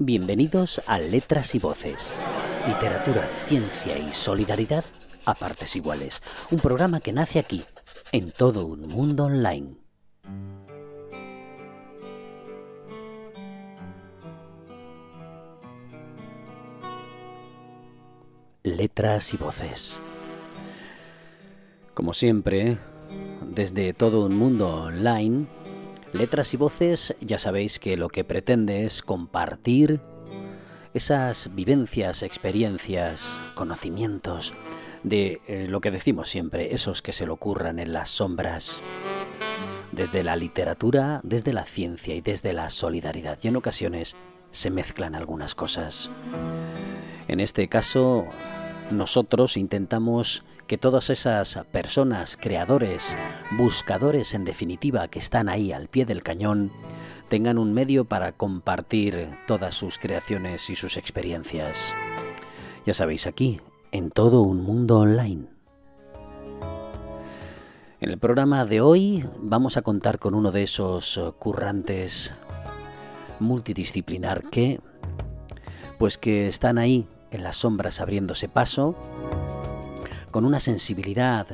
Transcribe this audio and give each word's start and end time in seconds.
Bienvenidos 0.00 0.82
a 0.88 0.98
Letras 0.98 1.54
y 1.54 1.60
Voces. 1.60 2.12
Literatura, 2.66 3.28
ciencia 3.28 3.96
y 3.96 4.12
solidaridad 4.12 4.84
a 5.24 5.34
partes 5.34 5.76
iguales. 5.76 6.20
Un 6.50 6.58
programa 6.58 6.98
que 6.98 7.12
nace 7.12 7.38
aquí, 7.38 7.62
en 8.10 8.32
todo 8.32 8.66
un 8.66 8.88
mundo 8.88 9.26
online. 9.26 9.76
Letras 18.64 19.32
y 19.32 19.36
Voces. 19.36 20.00
Como 21.94 22.14
siempre, 22.14 22.78
desde 23.42 23.92
todo 23.92 24.26
un 24.26 24.36
mundo 24.36 24.70
online, 24.70 25.46
Letras 26.14 26.54
y 26.54 26.56
Voces 26.56 27.16
ya 27.20 27.38
sabéis 27.38 27.80
que 27.80 27.96
lo 27.96 28.08
que 28.08 28.22
pretende 28.22 28.84
es 28.84 29.02
compartir 29.02 30.00
esas 30.94 31.52
vivencias, 31.56 32.22
experiencias, 32.22 33.42
conocimientos 33.56 34.54
de 35.02 35.40
eh, 35.48 35.66
lo 35.68 35.80
que 35.80 35.90
decimos 35.90 36.28
siempre, 36.28 36.72
esos 36.72 37.02
que 37.02 37.12
se 37.12 37.26
le 37.26 37.32
ocurran 37.32 37.80
en 37.80 37.92
las 37.92 38.10
sombras, 38.10 38.80
desde 39.90 40.22
la 40.22 40.36
literatura, 40.36 41.20
desde 41.24 41.52
la 41.52 41.64
ciencia 41.64 42.14
y 42.14 42.20
desde 42.20 42.52
la 42.52 42.70
solidaridad. 42.70 43.40
Y 43.42 43.48
en 43.48 43.56
ocasiones 43.56 44.14
se 44.52 44.70
mezclan 44.70 45.16
algunas 45.16 45.56
cosas. 45.56 46.10
En 47.26 47.40
este 47.40 47.66
caso, 47.66 48.28
nosotros 48.90 49.56
intentamos 49.56 50.44
que 50.66 50.78
todas 50.78 51.10
esas 51.10 51.58
personas, 51.72 52.36
creadores, 52.40 53.16
buscadores 53.52 54.34
en 54.34 54.44
definitiva, 54.44 55.08
que 55.08 55.18
están 55.18 55.48
ahí 55.48 55.72
al 55.72 55.88
pie 55.88 56.04
del 56.04 56.22
cañón, 56.22 56.70
tengan 57.28 57.58
un 57.58 57.72
medio 57.72 58.04
para 58.04 58.32
compartir 58.32 59.28
todas 59.46 59.74
sus 59.74 59.98
creaciones 59.98 60.70
y 60.70 60.76
sus 60.76 60.96
experiencias. 60.96 61.92
Ya 62.86 62.94
sabéis, 62.94 63.26
aquí, 63.26 63.60
en 63.92 64.10
todo 64.10 64.42
un 64.42 64.62
mundo 64.62 64.98
online. 64.98 65.46
En 68.00 68.10
el 68.10 68.18
programa 68.18 68.66
de 68.66 68.80
hoy 68.80 69.24
vamos 69.38 69.76
a 69.76 69.82
contar 69.82 70.18
con 70.18 70.34
uno 70.34 70.50
de 70.50 70.64
esos 70.64 71.20
currantes 71.38 72.34
multidisciplinar 73.40 74.50
que 74.50 74.80
pues 75.98 76.18
que 76.18 76.48
están 76.48 76.76
ahí 76.76 77.08
en 77.34 77.42
las 77.42 77.56
sombras 77.56 78.00
abriéndose 78.00 78.48
paso 78.48 78.94
con 80.30 80.44
una 80.44 80.60
sensibilidad, 80.60 81.46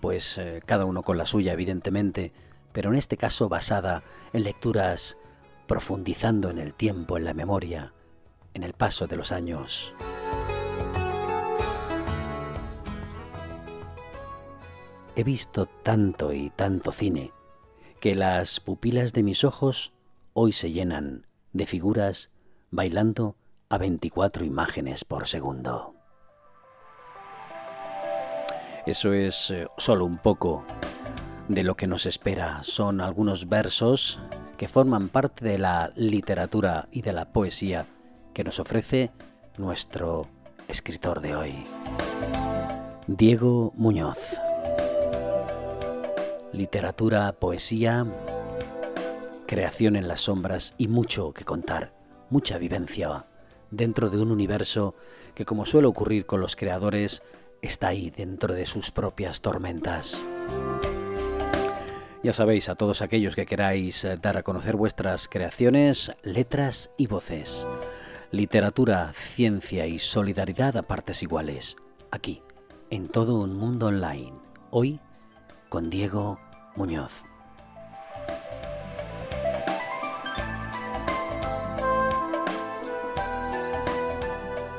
pues 0.00 0.36
eh, 0.36 0.62
cada 0.64 0.84
uno 0.84 1.02
con 1.02 1.16
la 1.16 1.26
suya, 1.26 1.52
evidentemente, 1.54 2.32
pero 2.72 2.90
en 2.90 2.96
este 2.96 3.16
caso 3.16 3.48
basada 3.48 4.02
en 4.32 4.42
lecturas 4.44 5.18
profundizando 5.66 6.50
en 6.50 6.58
el 6.58 6.74
tiempo, 6.74 7.16
en 7.16 7.24
la 7.24 7.34
memoria, 7.34 7.92
en 8.52 8.62
el 8.62 8.74
paso 8.74 9.06
de 9.06 9.16
los 9.16 9.32
años. 9.32 9.94
He 15.16 15.24
visto 15.24 15.66
tanto 15.66 16.32
y 16.32 16.50
tanto 16.50 16.92
cine 16.92 17.32
que 18.00 18.14
las 18.14 18.60
pupilas 18.60 19.12
de 19.12 19.22
mis 19.22 19.44
ojos 19.44 19.92
hoy 20.34 20.52
se 20.52 20.72
llenan 20.72 21.26
de 21.52 21.66
figuras 21.66 22.30
bailando 22.70 23.36
a 23.72 23.78
24 23.78 24.44
imágenes 24.44 25.02
por 25.02 25.26
segundo. 25.26 25.94
Eso 28.84 29.14
es 29.14 29.50
eh, 29.50 29.66
solo 29.78 30.04
un 30.04 30.18
poco 30.18 30.62
de 31.48 31.62
lo 31.62 31.74
que 31.74 31.86
nos 31.86 32.04
espera. 32.04 32.62
Son 32.64 33.00
algunos 33.00 33.48
versos 33.48 34.20
que 34.58 34.68
forman 34.68 35.08
parte 35.08 35.46
de 35.46 35.58
la 35.58 35.90
literatura 35.96 36.86
y 36.92 37.00
de 37.00 37.14
la 37.14 37.32
poesía 37.32 37.86
que 38.34 38.44
nos 38.44 38.60
ofrece 38.60 39.10
nuestro 39.56 40.26
escritor 40.68 41.22
de 41.22 41.34
hoy, 41.34 41.64
Diego 43.06 43.72
Muñoz. 43.74 44.38
Literatura, 46.52 47.32
poesía, 47.32 48.04
creación 49.46 49.96
en 49.96 50.08
las 50.08 50.20
sombras 50.20 50.74
y 50.76 50.88
mucho 50.88 51.32
que 51.32 51.46
contar, 51.46 51.94
mucha 52.28 52.58
vivencia 52.58 53.24
dentro 53.72 54.10
de 54.10 54.18
un 54.18 54.30
universo 54.30 54.94
que 55.34 55.44
como 55.44 55.66
suele 55.66 55.88
ocurrir 55.88 56.26
con 56.26 56.40
los 56.40 56.54
creadores, 56.54 57.22
está 57.60 57.88
ahí 57.88 58.10
dentro 58.10 58.54
de 58.54 58.66
sus 58.66 58.92
propias 58.92 59.40
tormentas. 59.40 60.22
Ya 62.22 62.32
sabéis, 62.32 62.68
a 62.68 62.76
todos 62.76 63.02
aquellos 63.02 63.34
que 63.34 63.46
queráis 63.46 64.04
eh, 64.04 64.16
dar 64.16 64.36
a 64.36 64.44
conocer 64.44 64.76
vuestras 64.76 65.26
creaciones, 65.26 66.12
letras 66.22 66.92
y 66.96 67.08
voces, 67.08 67.66
literatura, 68.30 69.12
ciencia 69.12 69.88
y 69.88 69.98
solidaridad 69.98 70.76
a 70.76 70.82
partes 70.82 71.24
iguales, 71.24 71.76
aquí, 72.12 72.42
en 72.90 73.08
todo 73.08 73.40
un 73.40 73.56
mundo 73.56 73.86
online, 73.86 74.34
hoy 74.70 75.00
con 75.68 75.90
Diego 75.90 76.38
Muñoz. 76.76 77.31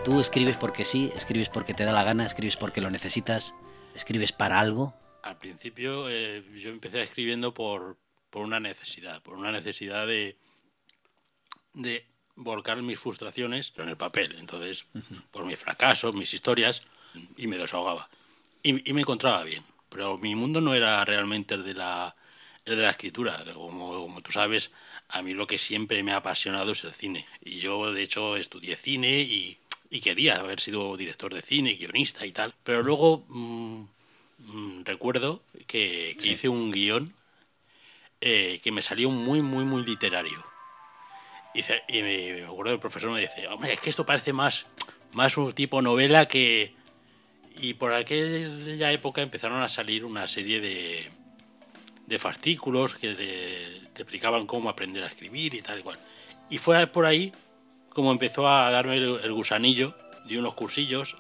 ¿Tú 0.03 0.19
escribes 0.19 0.58
porque 0.58 0.84
sí? 0.84 1.14
¿Escribes 1.16 1.47
porque 1.47 1.74
te 1.74 1.86
da 1.86 1.94
la 1.94 2.03
gana? 2.03 2.25
¿Escribes 2.25 2.58
porque 2.58 2.81
lo 2.81 2.91
necesitas? 2.91 3.56
¿Escribes 3.96 4.34
para 4.34 4.59
algo? 4.59 4.94
Al 5.22 5.38
principio 5.38 6.09
eh, 6.09 6.44
yo 6.56 6.72
empecé 6.72 7.02
escribiendo 7.02 7.53
por, 7.53 7.97
por 8.30 8.44
una 8.44 8.59
necesidad, 8.59 9.22
por 9.22 9.36
una 9.36 9.53
necesidad 9.53 10.06
de, 10.06 10.38
de 11.74 12.06
volcar 12.36 12.81
mis 12.81 13.00
frustraciones 13.00 13.72
en 13.78 13.88
el 13.88 13.96
papel. 13.96 14.36
Entonces, 14.38 14.88
por 15.31 15.46
mis 15.46 15.58
fracasos, 15.58 16.13
mis 16.13 16.34
historias, 16.34 16.81
y 17.38 17.47
me 17.47 17.58
desahogaba. 17.58 18.09
Y, 18.62 18.90
y, 18.90 18.92
me 18.92 19.02
encontraba 19.02 19.44
bien. 19.44 19.63
Pero 19.88 20.18
mi 20.18 20.36
mundo 20.36 20.59
no 20.59 20.74
era 20.74 21.06
realmente 21.06 21.56
el 21.56 21.63
de 21.63 21.75
la, 21.75 22.13
el 22.66 22.75
de 22.75 22.81
la 22.81 22.90
escritura. 22.90 23.42
Como, 23.53 24.02
como 24.02 24.22
tú 24.22 24.34
sabes, 24.34 24.72
a 25.08 25.22
mí 25.22 25.34
lo 25.34 25.47
que 25.47 25.58
siempre 25.58 26.03
me 26.03 26.12
ha 26.12 26.18
apasionado 26.18 26.74
es 26.74 26.84
el 26.84 26.94
cine. 26.94 27.25
Y 27.42 27.59
yo, 27.59 27.94
de 27.94 28.03
hecho, 28.03 28.36
estudié 28.36 28.75
cine 28.75 29.22
y 29.22 29.59
y 29.94 30.02
quería 30.02 30.38
haber 30.38 30.59
sido 30.59 30.98
director 30.98 31.31
de 31.31 31.44
cine, 31.44 31.76
guionista 31.76 32.26
y 32.26 32.31
tal. 32.31 32.56
Pero 32.64 32.81
luego 32.81 33.24
mm, 33.28 33.84
mm, 34.40 34.86
recuerdo 34.86 35.44
que, 35.68 36.18
hice 36.20 36.50
un 36.50 36.72
guion 36.72 37.14
eh, 38.20 38.59
que 38.64 38.72
me 38.72 38.81
salió 38.81 39.12
muy, 39.12 39.44
muy, 39.44 39.64
muy 39.64 39.86
literario. 39.86 40.44
Y, 41.54 41.62
me, 42.02 42.44
acuerdo 42.44 42.72
del 42.72 42.80
profesor 42.80 43.12
me 43.12 43.22
dice, 43.22 43.48
hombre, 43.48 43.74
es 43.74 43.80
que 43.80 43.92
esto 43.92 44.04
parece 44.04 44.34
más, 44.34 44.66
más 45.14 45.38
un 45.38 45.54
tipo 45.54 45.81
novela 45.84 46.28
que... 46.28 46.74
Y 47.58 47.75
por 47.75 47.94
aquella 47.94 48.92
época 48.92 49.22
empezaron 49.22 49.62
a 49.62 49.70
salir 49.70 50.06
una 50.06 50.28
serie 50.28 50.60
de, 50.60 51.08
de 52.08 52.18
fascículos 52.18 52.96
que 52.96 53.14
te, 53.14 53.90
te, 53.94 54.02
explicaban 54.02 54.48
cómo 54.48 54.72
aprender 54.72 55.04
a 55.04 55.08
escribir 55.08 55.54
y 55.54 55.62
tal 55.62 55.81
y 55.81 55.84
cual. 55.84 56.00
Y 56.50 56.58
fue 56.58 56.88
por 56.88 57.06
ahí 57.06 57.31
como 57.94 58.12
empezó 58.12 58.50
a 58.50 58.70
darme 58.72 58.98
el, 58.98 59.31
gusanillo 59.31 59.94
de 60.26 60.40
unos 60.40 60.54
cursillos 60.54 61.16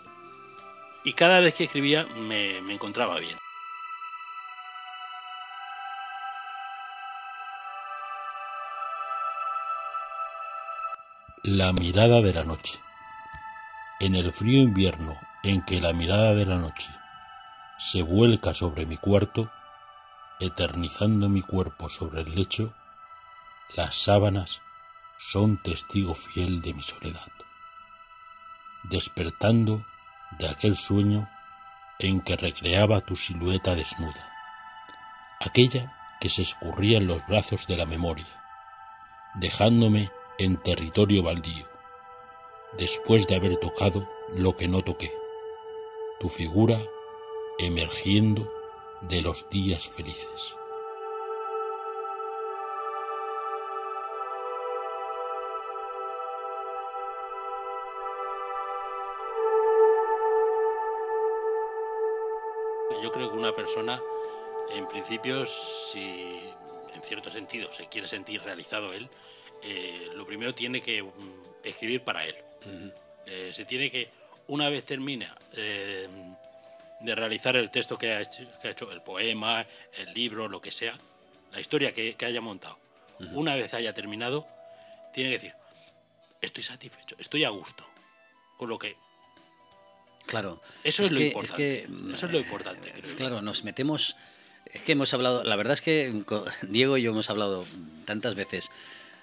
y 1.03 1.13
cada 1.13 1.39
vez 1.39 1.53
que 1.53 1.65
escribía 1.65 2.05
me, 2.15 2.61
me 2.61 2.73
encontraba 2.73 3.19
bien. 3.19 3.37
La 11.43 11.73
mirada 11.73 12.21
de 12.21 12.33
la 12.33 12.45
noche. 12.45 12.79
En 13.99 14.15
el 14.15 14.31
frío 14.31 14.61
invierno 14.61 15.19
en 15.43 15.61
que 15.63 15.81
la 15.81 15.91
mirada 15.91 16.33
de 16.33 16.45
la 16.45 16.55
noche 16.55 16.89
se 17.77 18.01
vuelca 18.01 18.53
sobre 18.53 18.85
mi 18.85 18.95
cuarto, 18.97 19.51
eternizando 20.39 21.27
mi 21.27 21.41
cuerpo 21.41 21.89
sobre 21.89 22.21
el 22.21 22.33
lecho, 22.33 22.73
las 23.75 23.95
sábanas 23.95 24.61
son 25.17 25.57
testigo 25.57 26.15
fiel 26.15 26.61
de 26.61 26.73
mi 26.73 26.83
soledad, 26.83 27.31
despertando 28.83 29.85
de 30.37 30.49
aquel 30.49 30.75
sueño 30.75 31.29
en 31.99 32.21
que 32.21 32.35
recreaba 32.35 33.01
tu 33.01 33.15
silueta 33.15 33.75
desnuda, 33.75 34.31
aquella 35.39 35.95
que 36.19 36.29
se 36.29 36.41
escurría 36.41 36.97
en 36.97 37.07
los 37.07 37.25
brazos 37.27 37.67
de 37.67 37.77
la 37.77 37.85
memoria, 37.85 38.27
dejándome 39.35 40.11
en 40.37 40.57
territorio 40.57 41.23
baldío, 41.23 41.67
después 42.77 43.27
de 43.27 43.35
haber 43.35 43.57
tocado 43.57 44.09
lo 44.35 44.55
que 44.55 44.67
no 44.67 44.81
toqué, 44.81 45.11
tu 46.19 46.29
figura 46.29 46.79
emergiendo 47.59 48.51
de 49.01 49.21
los 49.21 49.49
días 49.49 49.87
felices. 49.87 50.55
Persona, 63.53 63.99
en 64.71 64.87
principio, 64.87 65.45
si 65.45 66.39
en 66.93 67.01
cierto 67.03 67.29
sentido 67.29 67.71
se 67.71 67.87
quiere 67.87 68.07
sentir 68.07 68.41
realizado 68.41 68.93
él, 68.93 69.09
eh, 69.63 70.09
lo 70.15 70.25
primero 70.25 70.53
tiene 70.53 70.81
que 70.81 71.01
mm, 71.03 71.09
escribir 71.63 72.01
para 72.01 72.25
él. 72.25 72.35
Eh, 73.25 73.51
se 73.53 73.65
tiene 73.65 73.91
que, 73.91 74.09
una 74.47 74.69
vez 74.69 74.85
termina 74.85 75.35
eh, 75.53 76.07
de 77.01 77.15
realizar 77.15 77.55
el 77.55 77.71
texto 77.71 77.97
que 77.97 78.13
ha, 78.13 78.21
hecho, 78.21 78.45
que 78.61 78.67
ha 78.67 78.71
hecho, 78.71 78.91
el 78.91 79.01
poema, 79.01 79.65
el 79.97 80.13
libro, 80.13 80.47
lo 80.47 80.61
que 80.61 80.71
sea, 80.71 80.97
la 81.51 81.59
historia 81.59 81.93
que, 81.93 82.15
que 82.15 82.25
haya 82.25 82.41
montado, 82.41 82.77
una 83.33 83.55
vez 83.55 83.73
haya 83.73 83.93
terminado, 83.93 84.45
tiene 85.13 85.29
que 85.29 85.35
decir, 85.35 85.53
estoy 86.41 86.63
satisfecho, 86.63 87.15
estoy 87.19 87.43
a 87.43 87.49
gusto 87.49 87.85
con 88.57 88.69
lo 88.69 88.77
que 88.77 88.95
Claro. 90.25 90.61
Eso 90.83 91.03
es, 91.03 91.11
lo 91.11 91.19
que- 91.19 91.27
importante. 91.27 91.87
que, 91.87 92.13
Eso 92.13 92.25
es 92.25 92.31
lo 92.31 92.39
importante. 92.39 92.91
creo. 92.91 93.15
Claro, 93.15 93.41
nos 93.41 93.63
metemos. 93.63 94.15
Es 94.73 94.81
que 94.81 94.93
hemos 94.93 95.13
hablado. 95.13 95.43
La 95.43 95.55
verdad 95.55 95.73
es 95.73 95.81
que 95.81 96.23
Diego 96.63 96.97
y 96.97 97.03
yo 97.03 97.11
hemos 97.11 97.29
hablado 97.29 97.65
tantas 98.05 98.35
veces 98.35 98.71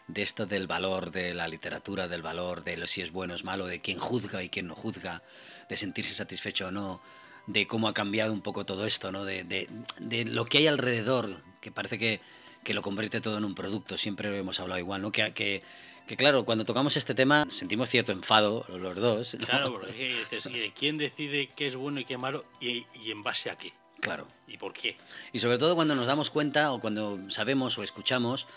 de 0.06 0.22
esto 0.22 0.46
del 0.46 0.66
valor 0.66 1.10
de 1.10 1.34
la 1.34 1.48
literatura, 1.48 2.08
del 2.08 2.22
valor 2.22 2.64
de 2.64 2.76
lo 2.76 2.86
si 2.86 3.00
es 3.00 3.12
bueno 3.12 3.32
o 3.32 3.36
es 3.36 3.44
malo, 3.44 3.66
de 3.66 3.80
quién 3.80 3.98
juzga 3.98 4.42
y 4.42 4.48
quién 4.48 4.66
no 4.66 4.74
juzga, 4.74 5.22
de 5.68 5.76
sentirse 5.76 6.14
satisfecho 6.14 6.68
o 6.68 6.70
no, 6.70 7.00
de 7.46 7.66
cómo 7.66 7.88
ha 7.88 7.94
cambiado 7.94 8.32
un 8.32 8.40
poco 8.42 8.64
todo 8.66 8.86
esto, 8.86 9.10
¿no? 9.12 9.24
De, 9.24 9.44
de- 9.44 9.68
de 9.98 10.24
lo 10.24 10.44
que 10.44 10.58
hay 10.58 10.66
alrededor, 10.66 11.42
que 11.60 11.70
parece 11.72 11.98
que, 11.98 12.20
que 12.64 12.74
lo 12.74 12.82
convierte 12.82 13.20
todo 13.20 13.38
en 13.38 13.44
un 13.44 13.54
producto. 13.54 13.96
Siempre 13.96 14.36
hemos 14.36 14.60
hablado 14.60 14.78
igual, 14.80 15.00
¿no? 15.02 15.12
Que, 15.12 15.32
que, 15.32 15.62
que 16.10 16.16
claro, 16.16 16.44
cuando 16.44 16.64
tocamos 16.64 16.96
este 16.96 17.14
tema 17.14 17.46
sentimos 17.48 17.88
cierto 17.88 18.10
enfado 18.10 18.66
los 18.68 18.96
dos. 18.96 19.34
¿no? 19.34 19.46
Claro, 19.46 19.72
porque 19.72 19.90
es 19.90 19.96
que 19.96 20.18
dices, 20.36 20.46
¿y 20.52 20.70
¿quién 20.72 20.98
decide 20.98 21.50
qué 21.54 21.68
es 21.68 21.76
bueno 21.76 22.00
y 22.00 22.04
qué 22.04 22.14
es 22.14 22.18
malo 22.18 22.44
y, 22.60 22.84
y 23.00 23.12
en 23.12 23.22
base 23.22 23.48
a 23.48 23.56
qué? 23.56 23.72
Claro. 24.00 24.26
¿Y 24.48 24.56
por 24.56 24.72
qué? 24.72 24.96
Y 25.32 25.38
sobre 25.38 25.56
todo 25.58 25.76
cuando 25.76 25.94
nos 25.94 26.06
damos 26.08 26.30
cuenta 26.32 26.72
o 26.72 26.80
cuando 26.80 27.30
sabemos 27.30 27.78
o 27.78 27.84
escuchamos 27.84 28.48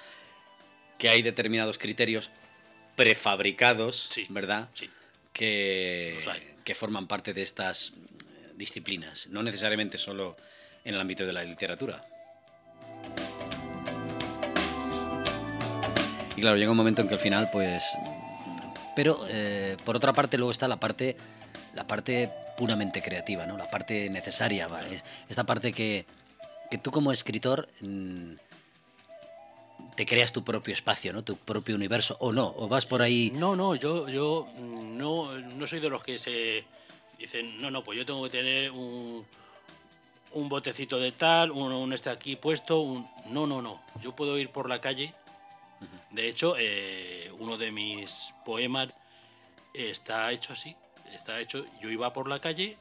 que 0.97 1.09
hay 1.09 1.21
determinados 1.21 1.77
criterios 1.77 2.31
prefabricados, 2.95 4.07
Sí, 4.09 4.25
¿verdad? 4.29 4.69
sí. 4.73 4.89
Que, 5.31 6.17
que 6.63 6.73
forman 6.73 7.05
parte 7.07 7.35
de 7.35 7.43
estas 7.43 7.93
disciplinas, 8.55 9.27
no 9.27 9.43
necesariamente 9.43 9.99
solo 9.99 10.35
en 10.85 10.95
el 10.95 11.01
ámbito 11.01 11.23
de 11.23 11.33
la 11.33 11.43
literatura. 11.43 12.03
Claro, 16.43 16.57
llega 16.57 16.71
un 16.71 16.77
momento 16.77 17.01
en 17.01 17.07
que 17.07 17.13
al 17.13 17.21
final, 17.21 17.47
pues... 17.53 17.83
Pero, 18.97 19.25
eh, 19.29 19.77
por 19.85 19.95
otra 19.95 20.11
parte, 20.11 20.37
luego 20.37 20.51
está 20.51 20.67
la 20.67 20.75
parte, 20.75 21.15
la 21.73 21.87
parte 21.87 22.29
puramente 22.57 23.01
creativa, 23.01 23.45
¿no? 23.45 23.57
La 23.57 23.63
parte 23.69 24.09
necesaria, 24.09 24.67
¿va? 24.67 24.85
Es- 24.87 25.05
esta 25.29 25.45
parte 25.45 25.71
que, 25.71 26.05
que 26.69 26.77
tú 26.77 26.91
como 26.91 27.13
escritor 27.13 27.69
mm, 27.79 28.33
te 29.95 30.05
creas 30.05 30.33
tu 30.33 30.43
propio 30.43 30.73
espacio, 30.73 31.13
¿no? 31.13 31.23
Tu 31.23 31.37
propio 31.37 31.75
universo, 31.75 32.17
o 32.19 32.33
no, 32.33 32.53
o 32.57 32.67
vas 32.67 32.85
por 32.85 33.01
ahí... 33.01 33.31
No, 33.33 33.55
no, 33.55 33.75
yo, 33.75 34.09
yo 34.09 34.45
mm, 34.57 34.97
no, 34.97 35.31
no 35.39 35.65
soy 35.65 35.79
de 35.79 35.89
los 35.89 36.03
que 36.03 36.17
se 36.19 36.65
dicen, 37.17 37.61
no, 37.61 37.71
no, 37.71 37.85
pues 37.85 37.97
yo 37.97 38.05
tengo 38.05 38.21
que 38.25 38.29
tener 38.31 38.69
un, 38.71 39.25
un 40.33 40.49
botecito 40.49 40.99
de 40.99 41.13
tal, 41.13 41.51
un, 41.51 41.71
un 41.71 41.93
este 41.93 42.09
aquí 42.09 42.35
puesto, 42.35 42.81
un... 42.81 43.07
No, 43.29 43.47
no, 43.47 43.61
no, 43.61 43.81
yo 44.01 44.13
puedo 44.13 44.37
ir 44.37 44.49
por 44.49 44.67
la 44.67 44.81
calle. 44.81 45.13
De 46.11 46.27
hecho, 46.27 46.55
eh, 46.57 47.31
uno 47.39 47.57
de 47.57 47.71
mis 47.71 48.33
poemas 48.45 48.93
está 49.73 50.31
hecho 50.31 50.53
así, 50.53 50.75
está 51.13 51.39
hecho, 51.39 51.65
yo 51.81 51.89
iba 51.89 52.13
por 52.13 52.27
la 52.27 52.39
calle 52.39 52.77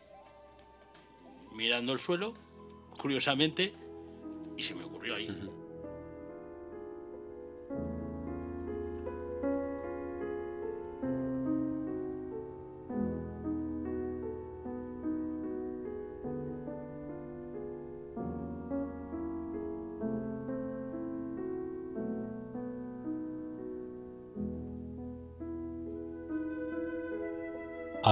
mirando 1.55 1.93
el 1.93 1.99
suelo, 1.99 2.35
curiosamente, 2.99 3.73
y 4.57 4.63
se 4.63 4.75
me 4.75 4.85
ocurrió 4.85 5.17
ahí. 5.17 5.29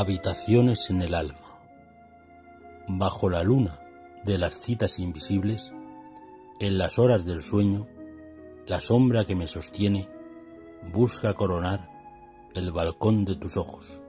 Habitaciones 0.00 0.88
en 0.88 1.02
el 1.02 1.12
alma. 1.12 1.60
Bajo 2.88 3.28
la 3.28 3.42
luna 3.42 3.80
de 4.24 4.38
las 4.38 4.54
citas 4.54 4.98
invisibles, 4.98 5.74
en 6.58 6.78
las 6.78 6.98
horas 6.98 7.26
del 7.26 7.42
sueño, 7.42 7.86
la 8.66 8.80
sombra 8.80 9.26
que 9.26 9.36
me 9.36 9.46
sostiene 9.46 10.08
busca 10.90 11.34
coronar 11.34 11.90
el 12.54 12.72
balcón 12.72 13.26
de 13.26 13.36
tus 13.36 13.58
ojos, 13.58 14.00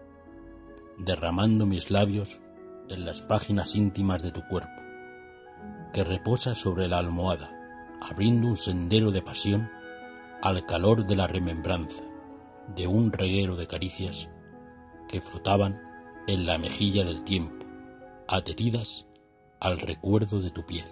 derramando 0.98 1.66
mis 1.66 1.92
labios 1.92 2.40
en 2.88 3.04
las 3.04 3.22
páginas 3.22 3.76
íntimas 3.76 4.24
de 4.24 4.32
tu 4.32 4.48
cuerpo, 4.48 4.82
que 5.92 6.06
reposa 6.06 6.56
sobre 6.56 6.88
la 6.88 7.00
almohada, 7.00 7.52
abriendo 8.00 8.48
un 8.48 8.56
sendero 8.56 9.12
de 9.12 9.24
pasión 9.24 9.70
al 10.42 10.66
calor 10.66 11.06
de 11.06 11.18
la 11.18 11.28
remembranza 11.28 12.06
de 12.74 12.88
un 12.88 13.12
reguero 13.12 13.58
de 13.58 13.68
caricias 13.68 14.30
que 15.12 15.22
flotaban 15.22 15.80
en 16.28 16.46
la 16.46 16.58
mejilla 16.58 17.04
del 17.04 17.24
tiempo, 17.24 17.66
adheridas 18.28 19.08
al 19.60 19.80
recuerdo 19.80 20.40
de 20.40 20.52
tu 20.52 20.66
piel. 20.66 20.86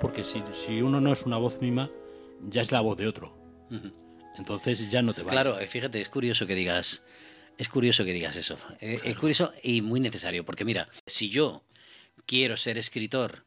Porque 0.00 0.24
si, 0.24 0.42
si 0.52 0.82
uno 0.82 1.00
no 1.00 1.12
es 1.12 1.24
una 1.24 1.36
voz 1.36 1.60
misma, 1.60 1.90
ya 2.48 2.62
es 2.62 2.72
la 2.72 2.80
voz 2.80 2.96
de 2.96 3.06
otro. 3.06 3.39
Entonces 4.36 4.90
ya 4.90 5.02
no 5.02 5.12
te 5.14 5.22
vale. 5.22 5.30
Claro, 5.32 5.60
eh, 5.60 5.66
fíjate, 5.66 6.00
es 6.00 6.08
curioso 6.08 6.46
que 6.46 6.54
digas, 6.54 7.02
es 7.58 7.68
curioso 7.68 8.04
que 8.04 8.12
digas 8.12 8.36
eso. 8.36 8.56
Eh, 8.80 9.00
Es 9.04 9.16
curioso 9.18 9.52
y 9.62 9.82
muy 9.82 10.00
necesario, 10.00 10.44
porque 10.44 10.64
mira, 10.64 10.88
si 11.06 11.28
yo 11.30 11.62
quiero 12.26 12.56
ser 12.56 12.78
escritor 12.78 13.44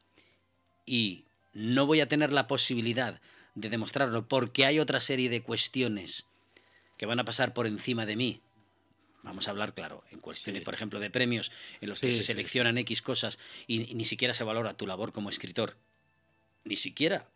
y 0.86 1.26
no 1.54 1.86
voy 1.86 2.02
a 2.02 2.08
tener 2.08 2.32
la 2.32 2.48
posibilidad 2.48 3.22
de 3.56 3.70
demostrarlo 3.70 4.28
porque 4.28 4.66
hay 4.66 4.80
otra 4.80 5.00
serie 5.00 5.30
de 5.30 5.42
cuestiones 5.42 6.26
que 6.98 7.06
van 7.06 7.20
a 7.20 7.26
pasar 7.26 7.54
por 7.54 7.68
encima 7.68 8.06
de 8.06 8.16
mí. 8.16 8.42
Vamos 9.24 9.48
a 9.48 9.52
hablar, 9.52 9.74
claro, 9.74 10.04
en 10.12 10.20
cuestiones, 10.20 10.62
Sí. 10.62 10.66
por 10.66 10.74
ejemplo, 10.74 11.00
de 11.00 11.10
premios 11.10 11.52
en 11.80 11.90
los 11.90 12.02
que 12.02 12.12
Sí, 12.12 12.18
se 12.18 12.24
sí. 12.24 12.28
seleccionan 12.28 12.78
X 12.80 13.02
cosas 13.02 13.40
y, 13.68 13.90
y 13.90 13.96
ni 13.96 14.04
siquiera 14.06 14.34
se 14.34 14.44
valora 14.44 14.74
tu 14.74 14.86
labor 14.86 15.14
como 15.14 15.30
escritor. 15.30 15.78
Ni 16.66 16.76
siquiera. 16.76 17.30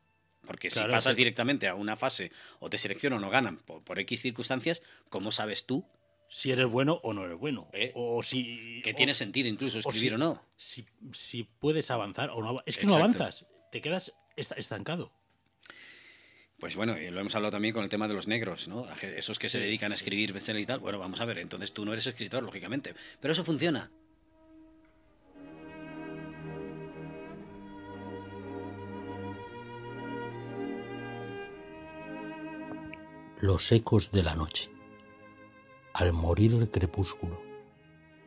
Porque 0.47 0.69
Claro, 0.69 0.87
si 0.87 0.91
pasas 0.93 1.13
sí. 1.13 1.17
directamente 1.17 1.67
a 1.67 1.75
una 1.75 1.95
fase 1.95 2.31
o 2.59 2.69
te 2.69 2.77
seleccionan 2.77 3.19
o 3.19 3.21
no 3.21 3.29
ganan 3.29 3.57
por, 3.57 3.83
por 3.83 3.99
X 3.99 4.21
circunstancias, 4.21 4.81
¿cómo 5.09 5.31
sabes 5.31 5.65
tú 5.65 5.85
Si 6.29 6.51
eres 6.51 6.65
bueno 6.67 6.99
o 7.03 7.13
no 7.13 7.25
eres 7.25 7.37
bueno. 7.37 7.69
Eh, 7.73 7.91
O 7.95 8.23
si. 8.23 8.81
que 8.83 8.91
o- 8.91 8.95
tiene 8.95 9.13
sentido 9.13 9.47
incluso 9.47 9.77
o 9.77 9.79
escribir 9.81 10.09
si- 10.11 10.15
o 10.15 10.17
no? 10.17 10.43
Si, 10.57 10.85
si 11.13 11.43
puedes 11.43 11.91
avanzar 11.91 12.31
o 12.31 12.41
no. 12.41 12.63
Es 12.65 12.77
que 12.77 12.85
no 12.87 12.95
avanzas. 12.95 13.45
Te 13.71 13.81
quedas 13.81 14.13
esta- 14.35 14.55
estancado. 14.55 15.11
Pues 16.59 16.75
bueno, 16.75 16.97
y 16.97 17.09
lo 17.11 17.19
hemos 17.19 17.35
hablado 17.35 17.51
también 17.51 17.73
con 17.73 17.83
el 17.83 17.89
tema 17.89 18.07
de 18.07 18.15
los 18.15 18.27
negros, 18.27 18.67
¿no? 18.67 18.87
Esos 19.03 19.37
que 19.37 19.47
se 19.47 19.59
dedican 19.59 19.91
a 19.91 19.95
escribir 19.95 20.33
bestsellers 20.33 20.63
y 20.63 20.67
tal. 20.67 20.79
Bueno, 20.79 20.97
vamos 20.97 21.21
a 21.21 21.25
ver, 21.25 21.37
entonces 21.37 21.71
tú 21.71 21.85
no 21.85 21.93
eres 21.93 22.07
escritor, 22.07 22.41
lógicamente. 22.41 22.95
Pero 23.21 23.31
eso 23.33 23.43
funciona. 23.45 23.91
Los 33.39 33.72
ecos 33.72 34.12
de 34.12 34.24
la 34.24 34.34
noche. 34.34 34.72
Al 35.94 36.12
morir 36.12 36.56
el 36.56 36.72
crepúsculo 36.72 37.39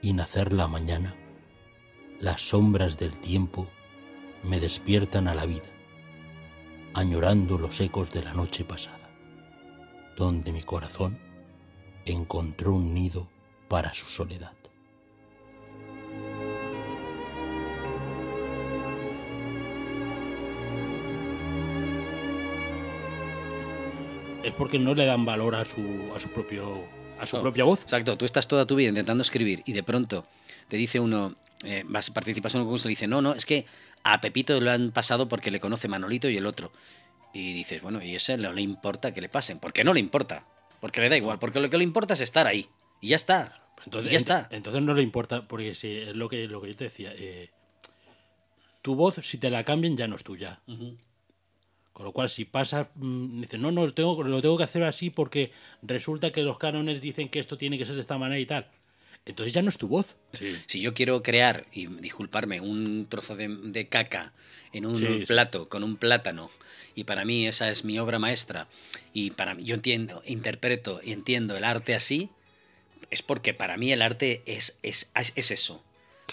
y 0.00 0.12
nacer 0.12 0.52
la 0.52 0.69
mañana, 0.69 1.17
las 2.21 2.43
sombras 2.50 2.97
del 2.97 3.19
tiempo 3.19 3.67
me 4.45 4.61
despiertan 4.61 5.26
a 5.26 5.35
la 5.35 5.47
vida, 5.47 5.67
añorando 6.95 7.59
los 7.59 7.81
ecos 7.81 8.12
de 8.12 8.23
la 8.23 8.35
noche 8.35 8.64
pasada, 8.64 9.11
donde 10.17 10.52
mi 10.52 10.62
corazón 10.62 11.19
encontró 12.05 12.75
un 12.75 12.95
nido 12.95 13.29
para 13.67 13.93
su 13.93 14.07
soledad. 14.07 14.60
Es 24.42 24.52
porque 24.54 24.78
no 24.78 24.94
le 24.94 25.04
dan 25.04 25.25
valor 25.25 25.54
a 25.54 25.64
su, 25.64 26.11
a 26.14 26.20
su, 26.20 26.28
propio, 26.30 26.88
a 27.18 27.26
su 27.26 27.37
No. 27.37 27.42
propia 27.42 27.64
voz. 27.64 27.82
Exacto, 27.82 28.16
tú 28.16 28.25
estás 28.25 28.49
toda 28.49 28.66
tu 28.66 28.75
vida 28.76 28.88
intentando 28.88 29.23
escribir 29.23 29.62
y 29.66 29.73
de 29.73 29.82
pronto 29.82 30.25
te 30.68 30.76
dice 30.76 30.99
uno, 30.99 31.35
eh, 31.64 31.82
vas, 31.87 32.11
participas 32.11 32.54
en 32.54 32.61
un 32.62 32.66
concurso 32.66 32.88
y 32.88 32.92
dice, 32.92 33.06
no, 33.06 33.20
no, 33.20 33.35
es 33.35 33.44
que 33.44 33.66
a 34.02 34.20
Pepito 34.20 34.59
lo 34.61 34.70
han 34.70 34.92
pasado 34.92 35.28
porque 35.28 35.50
le 35.50 35.61
conoce 35.61 35.88
Manolito 35.88 36.28
y 36.30 36.37
el 36.37 36.47
otro. 36.47 36.73
Y 37.35 37.52
dices, 37.52 37.82
bueno, 37.82 38.02
y 38.02 38.14
ese 38.16 38.37
no 38.38 38.52
le 38.52 38.62
importa 38.62 39.12
que 39.12 39.20
le 39.20 39.28
pasen. 39.28 39.59
¿Por 39.59 39.73
qué 39.73 39.85
no 39.85 39.92
le 39.94 40.00
importa? 40.00 40.47
Porque 40.80 41.00
le 41.00 41.09
da 41.11 41.16
igual, 41.16 41.38
porque 41.38 41.61
lo 41.61 41.68
que 41.70 41.76
le 41.78 41.85
importa 41.85 42.14
es 42.14 42.20
estar 42.23 42.47
ahí. 42.47 42.66
Y 43.00 43.09
ya 43.09 43.16
está. 43.16 43.62
Entonces, 43.85 44.11
y 44.11 44.12
ya 44.12 44.18
está. 44.18 44.49
Entonces 44.50 44.82
no 44.82 44.94
le 44.94 45.02
importa, 45.02 45.47
porque 45.47 45.75
si 45.75 45.92
es 45.99 46.16
lo 46.16 46.28
que, 46.28 46.49
lo 46.49 46.61
que 46.62 46.68
yo 46.68 46.76
te 46.76 46.85
decía. 46.85 47.12
eh, 47.14 47.50
tu 48.82 48.94
voz, 48.94 49.16
si 49.16 49.37
te 49.37 49.50
la 49.50 49.62
cambian, 49.64 49.97
ya 49.97 50.09
no 50.09 50.16
es 50.16 50.25
tuya. 50.25 50.61
Con 51.92 52.04
lo 52.06 52.12
cual, 52.12 52.30
si 52.30 52.44
pasas, 52.44 52.87
mm, 52.94 53.40
dices, 53.42 53.61
no, 53.61 53.73
no, 53.73 53.85
lo 53.87 53.92
tengo, 53.94 54.23
lo 54.23 54.40
tengo 54.40 54.56
que 54.56 54.64
hacer 54.64 54.82
así 54.85 55.11
porque 55.11 55.52
resulta 55.82 56.30
que 56.30 56.42
los 56.42 56.59
cánones 56.59 57.00
dicen 57.00 57.28
que 57.28 57.38
esto 57.40 57.59
tiene 57.59 57.78
que 57.78 57.87
ser 57.87 57.94
de 57.94 58.00
esta 58.00 58.16
manera 58.18 58.38
y 58.40 58.47
tal. 58.47 58.68
Entonces 59.26 59.52
ya 59.52 59.61
no 59.61 59.68
es 59.68 59.76
tu 59.76 59.87
voz. 59.87 60.16
Si 60.66 60.80
yo 60.80 60.94
quiero 60.94 61.23
crear, 61.23 61.66
y 61.73 61.87
disculparme, 61.87 62.61
un 62.61 63.06
trozo 63.09 63.37
de, 63.37 63.49
de 63.49 63.87
caca 63.87 64.32
en 64.73 64.87
un 64.87 64.94
Sí, 64.94 65.25
plato 65.26 65.68
con 65.68 65.85
un 65.85 65.97
plátano, 65.97 66.50
y 66.94 67.04
para 67.04 67.25
mí 67.26 67.47
esa 67.47 67.70
es 67.70 67.85
mi 67.85 67.99
obra 67.99 68.18
maestra, 68.18 68.66
y 69.12 69.32
para 69.32 69.54
mí, 69.54 69.64
yo 69.64 69.75
entiendo, 69.75 70.23
interpreto 70.25 71.00
y 71.04 71.12
entiendo 71.12 71.56
el 71.56 71.64
arte 71.64 71.94
así, 71.94 72.30
es 73.11 73.20
porque 73.23 73.52
para 73.52 73.76
mí 73.76 73.92
el 73.92 74.00
arte 74.00 74.42
es, 74.47 74.78
es, 74.82 75.11
es, 75.14 75.32
es 75.37 75.50
eso. 75.50 75.82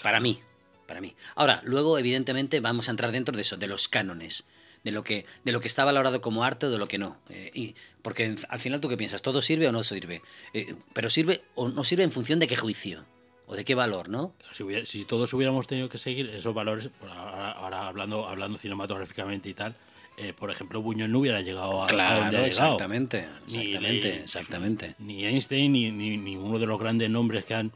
Para 0.02 0.20
mí. 0.20 0.40
Para 0.86 1.02
mí. 1.02 1.14
Ahora, 1.34 1.60
luego, 1.64 1.98
evidentemente, 1.98 2.60
vamos 2.60 2.88
a 2.88 2.92
entrar 2.92 3.12
dentro 3.12 3.36
de 3.36 3.42
eso, 3.42 3.58
de 3.58 3.66
los 3.66 3.88
cánones. 3.88 4.44
De 4.88 4.92
lo, 4.92 5.04
que, 5.04 5.26
de 5.44 5.52
lo 5.52 5.60
que 5.60 5.68
está 5.68 5.84
valorado 5.84 6.22
como 6.22 6.44
arte 6.44 6.64
o 6.64 6.70
de 6.70 6.78
lo 6.78 6.88
que 6.88 6.96
no. 6.96 7.18
Eh, 7.28 7.50
y, 7.52 7.74
porque 8.00 8.34
al 8.48 8.58
final 8.58 8.80
tú 8.80 8.88
qué 8.88 8.96
piensas, 8.96 9.20
¿todo 9.20 9.42
sirve 9.42 9.68
o 9.68 9.72
no 9.72 9.82
sirve? 9.82 10.22
Eh, 10.54 10.74
pero 10.94 11.10
sirve 11.10 11.42
o 11.54 11.68
no 11.68 11.84
sirve 11.84 12.04
en 12.04 12.10
función 12.10 12.38
de 12.38 12.46
qué 12.46 12.56
juicio 12.56 13.04
o 13.46 13.54
de 13.54 13.66
qué 13.66 13.74
valor, 13.74 14.08
¿no? 14.08 14.32
Si, 14.52 14.62
hubiera- 14.62 14.86
si 14.86 15.04
todos 15.04 15.30
hubiéramos 15.34 15.66
tenido 15.66 15.90
que 15.90 15.98
seguir 15.98 16.30
esos 16.30 16.54
valores, 16.54 16.88
ahora, 17.02 17.52
ahora 17.52 17.86
hablando, 17.88 18.26
hablando 18.26 18.56
cinematográficamente 18.56 19.50
y 19.50 19.54
tal, 19.54 19.74
eh, 20.16 20.32
por 20.32 20.50
ejemplo, 20.50 20.80
Buñuel 20.80 21.12
no 21.12 21.18
hubiera 21.18 21.42
llegado 21.42 21.82
a, 21.82 21.86
a 21.86 21.88
donde 21.88 22.02
ha 22.02 22.16
Claro, 22.30 22.30
llegado. 22.30 22.46
exactamente, 22.46 23.28
Ni- 23.46 23.58
exactamente, 23.58 24.10
ni- 24.12 24.18
exactamente. 24.22 24.94
Ni 24.98 25.26
Einstein 25.26 25.70
ni, 25.72 25.90
ni, 25.92 26.16
ni 26.16 26.36
uno 26.36 26.58
de 26.58 26.66
los 26.66 26.80
grandes 26.80 27.10
nombres 27.10 27.44
que 27.44 27.52
han 27.54 27.72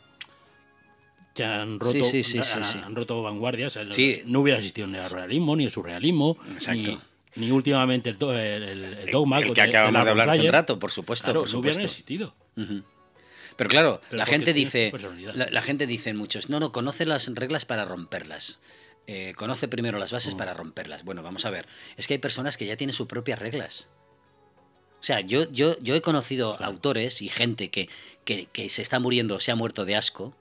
que 1.34 1.44
han 1.44 1.80
roto, 1.80 2.04
sí, 2.04 2.22
sí, 2.22 2.40
sí, 2.42 2.78
han, 2.82 2.94
roto 2.94 3.22
vanguardias. 3.22 3.78
No 4.26 4.40
hubiera 4.40 4.58
existido 4.58 4.86
ni 4.86 4.98
el 4.98 5.08
realismo, 5.10 5.56
ni 5.56 5.64
el 5.64 5.70
surrealismo, 5.70 6.36
Exacto. 6.50 6.98
ni, 7.36 7.46
ni 7.46 7.50
últimamente 7.50 8.10
el, 8.10 8.18
do- 8.18 8.36
el, 8.38 8.62
el- 8.62 9.10
dogma. 9.10 9.38
El 9.38 9.52
que 9.54 9.62
acabamos 9.62 9.92
de 9.92 9.98
Arnold 10.10 10.20
hablar 10.20 10.30
hace 10.36 10.46
un 10.46 10.52
rato, 10.52 10.78
por 10.78 10.90
supuesto, 10.90 11.24
Claro, 11.26 11.40
por 11.42 11.52
no 11.52 11.58
hubieran 11.60 11.80
existido. 11.82 12.34
Pero 13.56 13.68
claro, 13.68 14.00
Pero 14.08 14.18
la 14.18 14.26
gente 14.26 14.52
dice, 14.52 14.92
la, 15.34 15.48
la 15.50 15.62
gente 15.62 15.86
dice 15.86 16.10
en 16.10 16.16
muchos, 16.16 16.48
no, 16.48 16.58
no, 16.60 16.72
conoce 16.72 17.04
las 17.06 17.28
reglas 17.34 17.64
para 17.64 17.84
romperlas. 17.84 18.58
Eh, 19.06 19.34
conoce 19.36 19.68
primero 19.68 19.98
las 19.98 20.12
Mm. 20.12 20.14
bases 20.16 20.34
para 20.34 20.54
romperlas. 20.54 21.04
Bueno, 21.04 21.22
vamos 21.22 21.44
a 21.44 21.50
ver. 21.50 21.66
Es 21.96 22.06
que 22.06 22.14
hay 22.14 22.18
personas 22.18 22.56
que 22.56 22.66
ya 22.66 22.76
tienen 22.76 22.94
sus 22.94 23.08
propias 23.08 23.38
reglas. 23.38 23.88
O 25.00 25.04
sea, 25.04 25.20
yo, 25.20 25.50
yo, 25.50 25.76
yo 25.80 25.96
he 25.96 26.00
conocido 26.00 26.56
autores 26.62 27.20
y 27.22 27.28
gente 27.28 27.70
que, 27.70 27.88
que, 28.24 28.46
que 28.52 28.70
se 28.70 28.80
está 28.82 29.00
muriendo 29.00 29.34
o 29.34 29.40
se 29.40 29.50
ha 29.50 29.56
muerto 29.56 29.84
de 29.84 29.96
asco, 29.96 30.32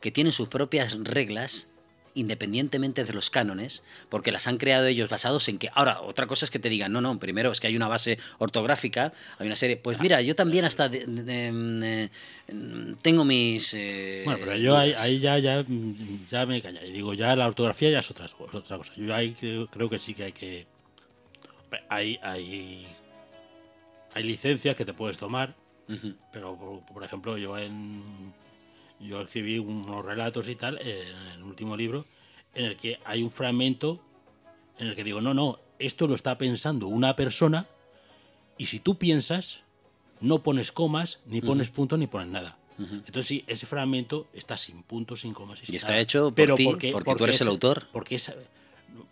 que 0.00 0.10
tienen 0.10 0.32
sus 0.32 0.48
propias 0.48 0.96
reglas 1.02 1.68
independientemente 2.14 3.04
de 3.04 3.12
los 3.12 3.28
cánones, 3.28 3.82
porque 4.08 4.32
las 4.32 4.46
han 4.46 4.56
creado 4.56 4.86
ellos 4.86 5.10
basados 5.10 5.48
en 5.50 5.58
que... 5.58 5.68
Ahora, 5.74 6.00
otra 6.00 6.26
cosa 6.26 6.46
es 6.46 6.50
que 6.50 6.58
te 6.58 6.70
digan, 6.70 6.90
no, 6.90 7.02
no, 7.02 7.18
primero 7.18 7.52
es 7.52 7.60
que 7.60 7.66
hay 7.66 7.76
una 7.76 7.88
base 7.88 8.18
ortográfica, 8.38 9.12
hay 9.38 9.46
una 9.46 9.54
serie... 9.56 9.76
Pues 9.76 10.00
mira, 10.00 10.22
yo 10.22 10.34
también 10.34 10.64
hasta 10.64 10.88
de- 10.88 11.04
de- 11.04 11.22
de- 11.52 12.54
mm, 12.54 12.94
tengo 13.02 13.22
mis... 13.26 13.74
eh, 13.74 14.22
Bueno, 14.24 14.40
pero 14.42 14.56
yo 14.56 14.78
ahí, 14.78 15.18
ya, 15.18 15.38
ya, 15.38 15.62
mm, 15.62 16.26
ya 16.26 16.46
me 16.46 16.62
calla. 16.62 16.82
Y 16.86 16.92
digo, 16.92 17.12
ya 17.12 17.36
la 17.36 17.46
ortografía 17.48 17.90
ya 17.90 17.98
es 17.98 18.10
otra, 18.10 18.24
es 18.24 18.34
otra 18.40 18.78
cosa. 18.78 18.94
Yo 18.96 19.14
ahí 19.14 19.34
creo, 19.38 19.66
creo 19.66 19.90
que 19.90 19.98
sí 19.98 20.14
que 20.14 20.24
hay 20.24 20.32
que. 20.32 20.66
Hay, 21.90 22.18
hay, 22.22 22.86
hay 24.14 24.22
licencias 24.22 24.74
que 24.74 24.86
te 24.86 24.94
puedes 24.94 25.18
tomar, 25.18 25.54
pero 26.32 26.56
por, 26.56 26.80
por 26.94 27.04
ejemplo, 27.04 27.36
yo 27.36 27.58
en. 27.58 28.02
Yo 29.00 29.20
escribí 29.20 29.58
unos 29.58 30.04
relatos 30.04 30.48
y 30.48 30.56
tal 30.56 30.78
en 30.80 31.16
el 31.34 31.42
último 31.42 31.76
libro 31.76 32.04
en 32.54 32.64
el 32.64 32.76
que 32.76 32.98
hay 33.04 33.22
un 33.22 33.30
fragmento 33.30 34.00
en 34.78 34.88
el 34.88 34.96
que 34.96 35.04
digo, 35.04 35.20
no, 35.20 35.34
no, 35.34 35.58
esto 35.78 36.06
lo 36.06 36.14
está 36.14 36.38
pensando 36.38 36.86
una 36.88 37.14
persona 37.16 37.66
y 38.58 38.66
si 38.66 38.80
tú 38.80 38.96
piensas, 38.96 39.60
no 40.20 40.42
pones 40.42 40.72
comas, 40.72 41.18
ni 41.26 41.40
pones 41.42 41.68
puntos, 41.68 41.98
ni 41.98 42.06
pones 42.06 42.28
nada. 42.28 42.56
Entonces 42.78 43.26
sí, 43.26 43.44
ese 43.46 43.64
fragmento 43.66 44.26
está 44.34 44.56
sin 44.58 44.82
puntos, 44.82 45.20
sin 45.22 45.32
comas. 45.32 45.58
sin 45.60 45.74
Y 45.74 45.76
está 45.78 45.88
nada. 45.90 46.00
hecho 46.00 46.30
por 46.30 46.56
ti, 46.56 46.64
porque 46.92 47.14
tú 47.14 47.24
eres 47.24 47.36
es- 47.36 47.40
el 47.42 47.48
autor. 47.48 47.86
Porque, 47.92 48.14
es- 48.16 48.34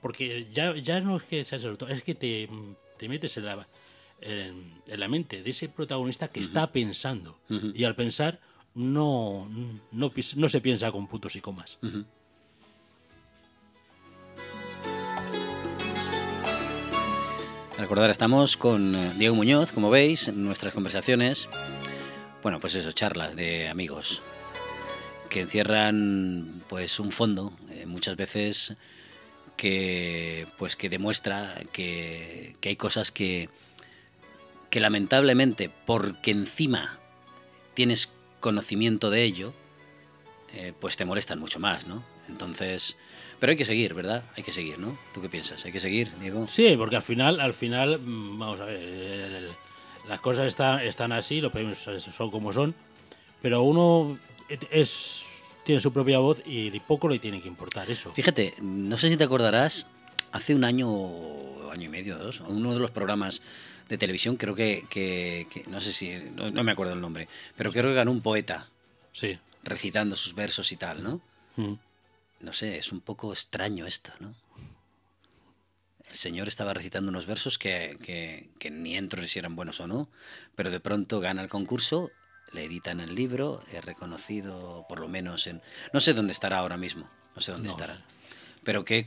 porque 0.03 0.47
ya, 0.53 0.75
ya 0.77 1.01
no 1.01 1.17
es 1.17 1.23
que 1.25 1.45
seas 1.45 1.65
el 1.65 1.71
autor, 1.71 1.91
es 1.93 2.03
que 2.03 2.15
te, 2.15 2.49
te 2.99 3.09
metes 3.09 3.37
en 3.39 3.45
la, 3.47 3.67
en, 4.21 4.81
en 4.87 5.01
la 5.01 5.09
mente 5.09 5.43
de 5.43 5.51
ese 5.51 5.69
protagonista 5.69 6.29
que 6.29 6.41
está 6.41 6.71
pensando. 6.73 7.39
Y 7.75 7.85
al 7.85 7.95
pensar 7.95 8.39
no, 8.75 9.49
no, 9.93 10.49
se 10.49 10.61
piensa 10.61 10.91
con 10.91 11.07
puntos 11.07 11.37
y 11.37 11.41
comas. 11.41 11.79
Recordar, 17.79 18.11
estamos 18.11 18.57
con 18.57 18.95
eh, 18.95 19.13
Diego 19.17 19.35
Muñoz, 19.35 19.73
como 19.73 19.91
veis, 19.91 20.29
en 20.29 20.45
nuestras 20.45 20.73
conversaciones. 20.73 21.49
Bueno, 22.43 22.61
pues 22.61 22.75
eso, 22.77 22.93
charlas 22.93 23.35
de 23.35 23.69
amigos 23.69 24.23
que 25.29 25.41
encierran 25.41 26.63
pues 26.69 27.01
un 27.01 27.11
fondo, 27.11 27.53
eh, 27.71 27.87
muchas 27.87 28.17
veces 28.17 28.77
que 29.57 30.47
pues 30.59 30.77
que 30.77 30.89
demuestra 30.89 31.63
que, 31.73 32.55
que 32.61 32.69
hay 32.69 32.77
cosas 32.77 33.11
que, 33.11 33.49
que 34.71 34.79
lamentablemente, 34.79 35.71
porque 35.87 36.31
encima 36.31 37.01
tienes 37.75 38.14
conocimiento 38.45 39.09
de 39.09 39.23
ello, 39.25 39.55
eh, 40.53 40.75
pues 40.79 40.99
te 40.99 41.07
molestan 41.07 41.39
mucho 41.39 41.59
más, 41.59 41.87
¿no? 41.87 42.05
Entonces, 42.29 42.97
pero 43.41 43.51
hay 43.53 43.57
que 43.57 43.65
seguir, 43.65 43.95
¿verdad? 43.95 44.23
Hay 44.37 44.43
que 44.43 44.53
seguir, 44.53 44.79
¿no? 44.79 44.99
¿Tú 45.15 45.23
qué 45.23 45.31
piensas? 45.31 45.65
¿Hay 45.65 45.73
que 45.73 45.81
seguir, 45.81 46.13
Diego? 46.21 46.47
Sí, 46.47 46.75
porque 46.77 46.97
al 46.97 47.03
final, 47.03 47.41
al 47.41 47.55
final, 47.55 47.99
mm, 47.99 48.39
vamos 48.39 48.61
a 48.61 48.67
ver, 48.67 48.77
el- 48.77 49.35
el- 49.35 49.51
las 50.09 50.21
cosas 50.21 50.45
están, 50.47 50.81
están 50.81 51.13
así, 51.13 51.41
los 51.41 51.51
premios 51.53 51.79
son 51.79 52.31
como 52.31 52.53
son, 52.53 52.75
pero 53.41 53.63
uno 53.63 54.19
es 54.71 55.25
tiene 55.65 55.81
su 55.81 55.91
propia 55.91 56.19
voz 56.19 56.43
y 56.45 56.79
poco 56.81 57.09
le 57.09 57.19
tiene 57.19 57.41
que 57.41 57.49
importar 57.49 57.91
eso. 57.91 58.13
Fíjate, 58.13 58.53
no 58.61 58.99
sé 58.99 59.09
si 59.09 59.17
te 59.17 59.25
acordarás, 59.25 59.87
hace 60.33 60.55
un 60.55 60.63
año, 60.65 61.71
año 61.73 61.85
y 61.87 61.89
medio, 61.89 62.19
dos, 62.19 62.41
uno 62.47 62.75
de 62.75 62.81
los 62.81 62.91
programas 62.91 63.41
de 63.89 63.99
televisión, 63.99 64.37
creo 64.37 64.55
que, 64.55 64.85
que- 64.91 65.47
que- 65.51 65.65
no 65.67 65.81
sé 65.81 65.93
si, 65.93 66.15
no, 66.15 66.51
no 66.51 66.65
me 66.65 66.73
acuerdo 66.73 66.93
el 66.95 67.01
nombre, 67.01 67.29
pero 67.57 67.71
creo 67.73 67.85
que 67.87 67.95
ganó 67.95 68.11
un 68.13 68.23
poeta 68.23 68.69
Sí. 69.13 69.39
recitando 69.63 70.17
sus 70.17 70.35
versos 70.35 70.73
y 70.73 70.77
tal, 70.77 71.03
¿no? 71.03 71.21
Mm. 71.57 71.75
No 72.41 72.53
sé, 72.53 72.79
es 72.79 72.93
un 72.93 73.01
poco 73.01 73.33
extraño 73.33 73.87
esto, 73.87 74.13
¿no? 74.21 74.35
El 76.09 76.17
señor 76.17 76.49
estaba 76.49 76.75
recitando 76.75 77.11
unos 77.11 77.27
versos 77.27 77.59
que, 77.59 77.99
que- 78.03 78.49
que 78.59 78.71
ni 78.71 78.97
entro 78.97 79.27
si 79.27 79.39
eran 79.39 79.57
buenos 79.57 79.81
o 79.81 79.87
no, 79.87 80.09
pero 80.55 80.71
de 80.71 80.81
pronto 80.81 81.21
gana 81.21 81.43
el 81.43 81.49
concurso, 81.49 82.11
le 82.53 82.65
editan 82.65 83.01
el 83.01 83.15
libro, 83.15 83.65
es 83.73 83.85
reconocido 83.85 84.85
por 84.89 85.01
lo 85.01 85.09
menos 85.09 85.47
en... 85.47 85.61
No 85.93 86.01
sé 86.01 86.13
dónde 86.15 86.33
estará 86.33 86.59
ahora 86.59 86.77
mismo, 86.77 87.09
no 87.35 87.43
sé 87.43 87.53
dónde 87.53 87.67
No 87.67 87.73
estará. 87.73 88.05
Pero 88.65 88.85
qué, 88.85 89.05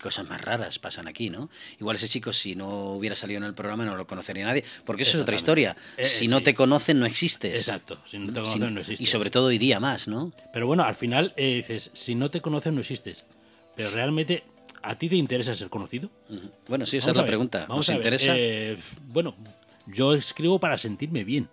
cosas 0.00 0.28
más 0.28 0.40
raras 0.40 0.78
pasan 0.78 1.08
aquí, 1.08 1.28
¿no? 1.28 1.50
Igual 1.80 1.96
ese 1.96 2.08
chico, 2.08 2.32
si 2.32 2.54
no 2.54 2.92
hubiera 2.92 3.16
salido 3.16 3.38
en 3.38 3.44
el 3.44 3.54
programa, 3.54 3.84
no 3.84 3.96
lo 3.96 4.06
conocería 4.06 4.44
nadie, 4.46 4.64
porque 4.84 5.02
eso 5.02 5.16
es 5.16 5.22
otra 5.22 5.34
historia. 5.36 5.76
Eh, 5.96 6.04
si 6.04 6.26
eh, 6.26 6.28
no 6.28 6.42
te 6.42 6.54
conocen, 6.54 7.00
no 7.00 7.06
existes. 7.06 7.54
Exacto, 7.54 7.98
si 8.06 8.18
no 8.18 8.26
te 8.32 8.40
Si- 8.40 8.46
conocen 8.46 8.74
no 8.74 8.80
existes. 8.80 9.00
Y 9.00 9.06
sobre 9.06 9.30
todo 9.30 9.46
hoy 9.46 9.58
día 9.58 9.80
más, 9.80 10.08
¿no? 10.08 10.32
Pero 10.52 10.66
bueno, 10.66 10.84
al 10.84 10.94
final 10.94 11.34
eh, 11.36 11.56
dices, 11.56 11.90
si 11.94 12.14
no 12.14 12.30
te 12.30 12.40
conocen 12.40 12.74
no 12.74 12.80
existes. 12.80 13.24
Pero 13.74 13.90
realmente, 13.90 14.44
¿a 14.82 14.94
ti 14.96 15.08
te 15.08 15.16
interesa 15.16 15.54
ser 15.54 15.68
conocido? 15.68 16.08
Bueno, 16.68 16.86
sí, 16.86 16.98
esa 16.98 17.06
Vamos 17.06 17.16
es 17.16 17.20
la 17.22 17.26
pregunta. 17.26 17.66
Vamos 17.68 17.88
¿Nos 17.88 17.90
a 17.90 17.92
ver, 17.98 18.06
interesa? 18.06 18.34
eh, 18.36 18.76
bueno, 19.08 19.34
yo 19.86 20.14
escribo 20.14 20.58
para 20.60 20.78
sentirme 20.78 21.24
bien. 21.24 21.48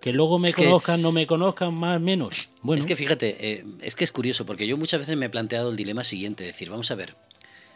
Que 0.00 0.12
luego 0.12 0.38
me 0.38 0.48
Es 0.48 0.54
que- 0.56 0.64
conozcan, 0.64 1.02
no 1.02 1.12
me 1.12 1.26
conozcan, 1.26 1.74
más 1.74 2.00
menos. 2.00 2.48
Bueno, 2.62 2.80
Es 2.80 2.86
que 2.86 2.96
fíjate, 2.96 3.36
eh, 3.38 3.64
es 3.82 3.94
que 3.94 4.04
es 4.04 4.12
curioso, 4.12 4.46
porque 4.46 4.66
yo 4.66 4.76
muchas 4.78 5.00
veces 5.00 5.16
me 5.16 5.26
he 5.26 5.30
planteado 5.30 5.70
el 5.70 5.76
dilema 5.76 6.04
siguiente, 6.04 6.44
decir, 6.44 6.70
vamos 6.70 6.90
a 6.90 6.94
ver, 6.94 7.14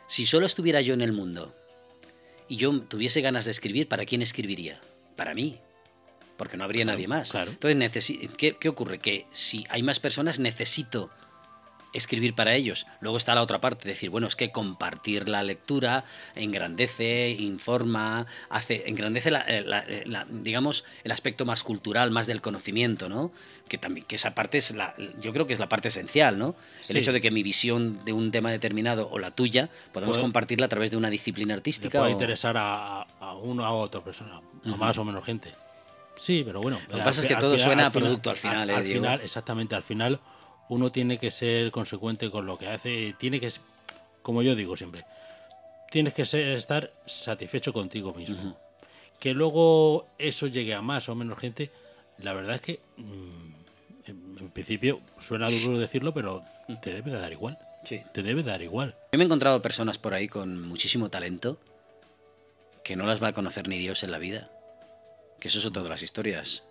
si 0.06 0.24
solo 0.26 0.46
estuviera 0.46 0.80
yo 0.80 0.94
en 0.94 1.02
el 1.02 1.12
mundo 1.12 1.54
y 2.48 2.56
yo 2.56 2.80
tuviese 2.80 3.20
ganas 3.20 3.44
de 3.44 3.50
escribir, 3.50 3.88
¿para 3.88 4.06
quién 4.06 4.22
escribiría? 4.22 4.80
Para 5.16 5.34
mí, 5.34 5.58
porque 6.38 6.56
no 6.56 6.64
habría 6.64 6.84
nadie 6.86 7.08
más. 7.08 7.30
claro. 7.30 7.52
Entonces, 7.60 8.16
¿qué, 8.38 8.56
qué 8.58 8.68
ocurre? 8.70 8.98
Que 8.98 9.26
si 9.32 9.64
hay 9.68 9.82
más 9.82 10.00
personas, 10.00 10.38
necesito 10.38 11.10
escribir 11.94 12.34
para 12.34 12.54
ellos. 12.54 12.86
Luego 13.00 13.16
está 13.16 13.34
la 13.34 13.42
otra 13.42 13.60
parte, 13.60 13.88
decir, 13.88 14.10
bueno, 14.10 14.26
es 14.26 14.36
que 14.36 14.50
compartir 14.50 15.28
la 15.28 15.42
lectura 15.42 16.04
engrandece, 16.34 17.30
informa, 17.30 18.26
hace, 18.50 18.88
engrandece 18.88 19.30
la, 19.30 19.40
eh, 19.48 19.64
eh, 19.88 20.02
la, 20.06 20.26
digamos, 20.28 20.84
el 21.04 21.12
aspecto 21.12 21.44
más 21.44 21.62
cultural, 21.62 22.10
más 22.10 22.26
del 22.26 22.40
conocimiento, 22.40 23.08
¿no? 23.08 23.30
Que 23.68 23.78
también, 23.78 24.04
que 24.06 24.16
esa 24.16 24.34
parte 24.34 24.58
es 24.58 24.72
la, 24.72 24.94
yo 25.20 25.32
creo 25.32 25.46
que 25.46 25.54
es 25.54 25.58
la 25.58 25.68
parte 25.68 25.88
esencial, 25.88 26.38
¿no? 26.38 26.54
El 26.88 26.98
hecho 26.98 27.12
de 27.12 27.22
que 27.22 27.30
mi 27.30 27.42
visión 27.42 28.04
de 28.04 28.12
un 28.12 28.30
tema 28.30 28.50
determinado 28.50 29.08
o 29.10 29.18
la 29.18 29.30
tuya 29.30 29.70
podemos 29.92 30.18
compartirla 30.18 30.66
a 30.66 30.68
través 30.68 30.90
de 30.90 30.98
una 30.98 31.08
disciplina 31.08 31.54
artística. 31.54 31.98
puede 31.98 32.12
interesar 32.12 32.56
a, 32.58 33.02
a 33.02 33.34
una 33.34 33.72
u 33.72 33.76
otra 33.76 34.02
persona, 34.02 34.40
a 34.64 34.76
más 34.76 34.98
o 34.98 35.04
menos 35.04 35.24
gente. 35.24 35.52
Sí, 36.16 36.42
pero 36.44 36.60
bueno. 36.60 36.78
Lo 36.88 36.98
que 36.98 37.02
pasa 37.02 37.22
es 37.22 37.26
que 37.26 37.36
todo 37.36 37.58
suena 37.58 37.86
a 37.86 37.90
producto 37.90 38.30
al 38.30 38.36
final, 38.36 38.70
al, 38.70 38.84
eh, 38.84 38.94
final, 38.94 39.20
exactamente, 39.20 39.74
al 39.74 39.82
final 39.82 40.20
uno 40.68 40.90
tiene 40.90 41.18
que 41.18 41.30
ser 41.30 41.71
consecuente 41.71 42.30
con 42.30 42.47
lo 42.47 42.59
que 42.59 42.68
hace, 42.68 43.14
tiene 43.18 43.40
que, 43.40 43.50
como 44.23 44.42
yo 44.42 44.54
digo 44.54 44.76
siempre, 44.76 45.04
tienes 45.90 46.14
que 46.14 46.25
ser, 46.25 46.49
estar 46.49 46.92
satisfecho 47.06 47.73
contigo 47.73 48.14
mismo. 48.14 48.56
Que 49.21 49.33
luego 49.33 50.06
eso 50.18 50.47
llegue 50.47 50.75
a 50.75 50.83
más 50.83 51.09
o 51.09 51.14
menos 51.14 51.38
gente, 51.38 51.71
la 52.18 52.33
verdad 52.33 52.56
es 52.56 52.61
que 52.61 52.80
mm, 52.97 53.54
en, 54.06 54.50
principio 54.50 55.00
suena 55.21 55.50
duro 55.50 55.78
decirlo, 55.78 56.12
pero 56.12 56.42
te 56.83 56.92
debe 56.92 57.11
de 57.11 57.18
dar 57.18 57.33
igual. 57.33 57.59
Sí. 57.85 58.02
Te 58.12 58.23
debe 58.23 58.42
dar 58.42 58.62
igual. 58.62 58.94
Yo 59.12 59.18
me 59.18 59.25
he 59.25 59.26
encontrado 59.26 59.62
personas 59.62 59.99
por 59.99 60.14
ahí 60.14 60.28
con 60.28 60.66
muchísimo 60.66 61.11
talento 61.11 61.59
que 62.83 62.97
no 62.97 63.06
las 63.06 63.23
va 63.23 63.28
a 63.28 63.33
conocer 63.33 63.68
ni 63.68 63.78
Dios 63.78 64.02
en 64.02 64.11
la 64.11 64.18
vida. 64.18 64.50
Que 65.40 65.49
eso 65.49 65.59
es 65.59 65.64
otra 65.64 65.83
de 65.83 65.88
las 65.88 66.02
historias. 66.02 66.64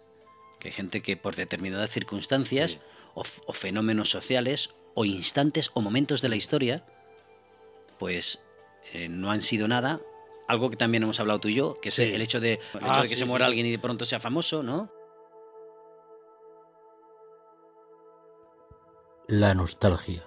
Que 0.60 0.70
hay 0.70 0.74
gente 0.74 1.02
que 1.02 1.18
por 1.18 1.36
determinadas 1.36 1.92
circunstancias 1.92 2.78
o, 3.16 3.54
fenómenos 3.54 4.10
sociales 4.10 4.72
o 4.96 5.06
instantes 5.06 5.72
o 5.74 5.82
momentos 5.82 6.22
de 6.22 6.30
la 6.30 6.36
historia, 6.36 6.84
pues 8.00 8.40
eh, 8.94 9.10
no 9.10 9.32
han 9.32 9.42
sido 9.42 9.68
nada. 9.68 10.00
Algo 10.48 10.70
que 10.70 10.76
también 10.76 11.04
hemos 11.04 11.20
hablado 11.20 11.40
tú 11.40 11.48
y 11.48 11.56
yo, 11.56 11.76
que 11.82 11.90
es 11.90 12.00
el 12.00 12.22
hecho 12.22 12.40
de, 12.40 12.60
ah, 12.82 13.02
de 13.02 13.10
que 13.10 13.16
se 13.16 13.26
muera 13.26 13.46
alguien 13.46 13.66
y 13.66 13.72
de 13.72 13.80
pronto 13.80 14.06
sea 14.06 14.20
famoso, 14.20 14.62
¿no? 14.62 14.92
La 19.28 19.54
nostalgia. 19.54 20.24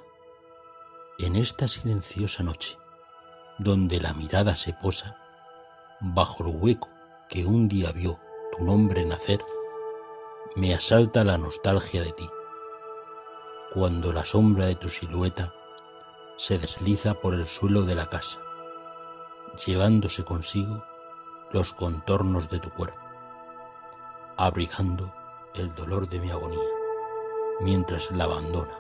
En 1.19 1.37
esta 1.37 1.69
silenciosa 1.69 2.43
noche, 2.43 2.79
donde 3.59 4.01
la 4.01 4.15
mirada 4.15 4.57
se 4.57 4.73
posa 4.73 5.19
bajo 6.01 6.45
el 6.45 6.57
hueco 6.57 6.89
que 7.29 7.45
un 7.45 7.69
día 7.69 7.93
vio 7.93 8.19
tu 8.57 8.65
nombre 8.65 9.05
nacer, 9.05 9.41
me 10.57 10.75
asalta 10.75 11.25
la 11.25 11.37
nostalgia 11.37 12.03
de 12.03 12.13
ti 12.13 12.29
cuando 13.77 14.11
la 14.11 14.25
sombra 14.25 14.65
de 14.65 14.75
tu 14.75 14.89
silueta 14.89 15.53
se 16.39 16.59
desliza 16.59 17.13
por 17.13 17.35
el 17.35 17.47
suelo 17.47 17.83
de 17.83 17.95
la 17.95 18.07
casa, 18.07 18.41
llevándose 19.67 20.25
consigo 20.25 20.83
los 21.53 21.75
contornos 21.75 22.49
de 22.49 22.59
tu 22.59 22.71
cuerpo, 22.71 22.99
abrigando 24.39 25.13
el 25.55 25.75
dolor 25.75 26.09
de 26.09 26.21
mi 26.21 26.31
agonía, 26.31 26.71
mientras 27.61 28.11
la 28.13 28.25
abandona, 28.25 28.79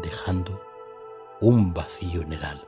dejando 0.00 0.62
un 1.40 1.74
vacío 1.74 2.22
en 2.22 2.34
el 2.34 2.44
alma. 2.44 2.62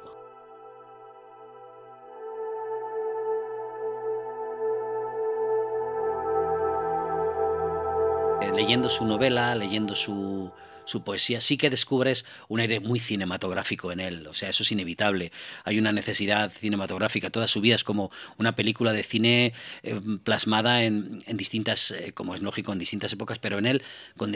Leyendo 8.56 8.88
su 8.88 9.06
novela, 9.06 9.54
leyendo 9.54 9.94
su, 9.94 10.50
su 10.88 11.04
poesía, 11.04 11.42
sí 11.42 11.58
que 11.58 11.68
descubres 11.68 12.24
un 12.48 12.60
aire 12.60 12.80
muy 12.80 12.98
cinematográfico 12.98 13.92
en 13.92 14.00
él, 14.00 14.26
o 14.26 14.32
sea, 14.32 14.48
eso 14.48 14.62
es 14.62 14.72
inevitable. 14.72 15.32
Hay 15.64 15.78
una 15.78 15.92
necesidad 15.92 16.50
cinematográfica, 16.50 17.28
toda 17.28 17.46
su 17.46 17.60
vida 17.60 17.74
es 17.74 17.84
como 17.84 18.10
una 18.38 18.56
película 18.56 18.94
de 18.94 19.02
cine 19.02 19.52
eh, 19.82 20.00
plasmada 20.24 20.84
en, 20.84 21.22
distintas, 21.34 21.90
eh, 21.90 22.12
como 22.14 22.34
es 22.34 22.40
lógico, 22.40 22.72
en 22.72 22.78
distintas 22.78 23.12
épocas, 23.12 23.38
pero 23.38 23.58
en 23.58 23.66
él 23.66 23.82
con, 24.16 24.32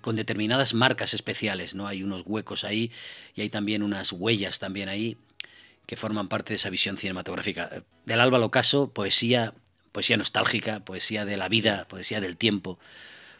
con 0.00 0.14
determinadas 0.14 0.74
marcas 0.74 1.12
especiales, 1.12 1.74
¿no? 1.74 1.88
Hay 1.88 2.04
unos 2.04 2.22
huecos 2.24 2.62
ahí 2.62 2.92
y 3.34 3.40
hay 3.40 3.50
también 3.50 3.82
unas 3.82 4.12
huellas 4.12 4.60
también 4.60 4.88
ahí 4.88 5.16
que 5.86 5.96
forman 5.96 6.28
parte 6.28 6.50
de 6.50 6.56
esa 6.56 6.70
visión 6.70 6.98
cinematográfica. 6.98 7.82
Del 8.04 8.20
Alba 8.20 8.38
Locaso, 8.38 8.90
poesía, 8.90 9.54
poesía 9.90 10.16
nostálgica, 10.16 10.84
poesía 10.84 11.24
de 11.24 11.36
la 11.36 11.48
vida, 11.48 11.86
poesía 11.88 12.20
del 12.20 12.36
tiempo. 12.36 12.78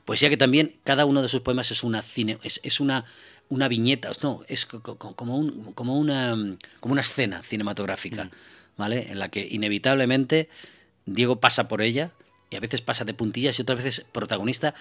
Poesía 0.06 0.30
que 0.30 0.36
también 0.36 0.76
cada 0.84 1.04
uno 1.04 1.20
de 1.20 1.28
sus 1.28 1.40
poemas 1.40 1.72
es 1.72 1.82
una 1.82 2.00
cine, 2.00 2.38
es, 2.44 2.80
una, 2.80 3.04
una 3.48 3.66
viñeta, 3.66 4.12
no, 4.22 4.44
es 4.46 4.64
como, 4.64 5.36
un, 5.36 5.72
como, 5.72 5.98
una, 5.98 6.36
como 6.78 6.92
una 6.92 7.00
escena 7.00 7.42
cinematográfica, 7.42 8.26
mm. 8.26 8.30
¿vale? 8.78 9.10
En 9.10 9.18
la 9.18 9.30
que 9.30 9.46
inevitablemente 9.50 10.48
Diego 11.06 11.40
pasa 11.40 11.66
por 11.66 11.82
ella 11.82 12.12
y 12.50 12.56
a 12.56 12.60
veces 12.60 12.82
pasa 12.82 13.04
de 13.04 13.14
puntillas 13.14 13.58
y 13.58 13.62
otras 13.62 13.82
veces 13.82 14.06
protagonista. 14.12 14.76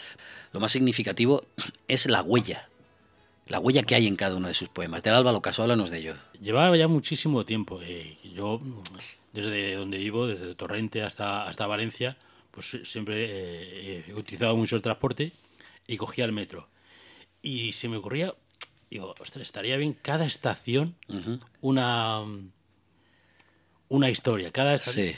Lo 0.53 0.59
más 0.59 0.71
significativo 0.71 1.43
es 1.87 2.05
la 2.05 2.21
huella, 2.21 2.69
la 3.47 3.59
huella 3.59 3.81
que 3.81 3.95
hay 3.95 4.05
en 4.05 4.17
cada 4.17 4.35
uno 4.35 4.47
de 4.47 4.53
sus 4.53 4.69
poemas. 4.69 5.01
Del 5.01 5.15
Alba 5.15 5.31
Locaso, 5.31 5.63
háblanos 5.63 5.89
de 5.89 5.97
ello. 5.97 6.15
Llevaba 6.39 6.77
ya 6.77 6.87
muchísimo 6.87 7.45
tiempo. 7.45 7.79
Eh, 7.81 8.15
yo, 8.35 8.61
desde 9.33 9.73
donde 9.73 9.97
vivo, 9.97 10.27
desde 10.27 10.53
Torrente 10.53 11.01
hasta, 11.01 11.47
hasta 11.47 11.65
Valencia, 11.65 12.15
pues 12.55 12.79
siempre 12.85 13.25
eh, 13.27 14.05
he 14.07 14.13
utilizado 14.13 14.55
mucho 14.55 14.77
el 14.77 14.81
transporte 14.81 15.33
y 15.85 15.97
cogía 15.97 16.23
el 16.23 16.31
metro. 16.31 16.69
Y 17.41 17.73
se 17.73 17.89
me 17.89 17.97
ocurría, 17.97 18.33
digo, 18.89 19.13
ostras, 19.19 19.43
estaría 19.43 19.75
bien 19.75 19.93
cada 19.93 20.25
estación 20.25 20.95
una, 21.61 22.23
una 23.89 24.09
historia. 24.09 24.51
Cada 24.51 24.73
estación. 24.73 25.15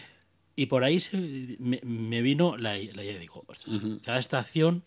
Y 0.56 0.66
por 0.66 0.84
ahí 0.84 1.00
se, 1.00 1.16
me, 1.60 2.22
vino 2.24 2.58
la, 2.58 2.80
idea, 2.80 3.20
digo, 3.20 3.46
cada 4.04 4.18
estación, 4.18 4.84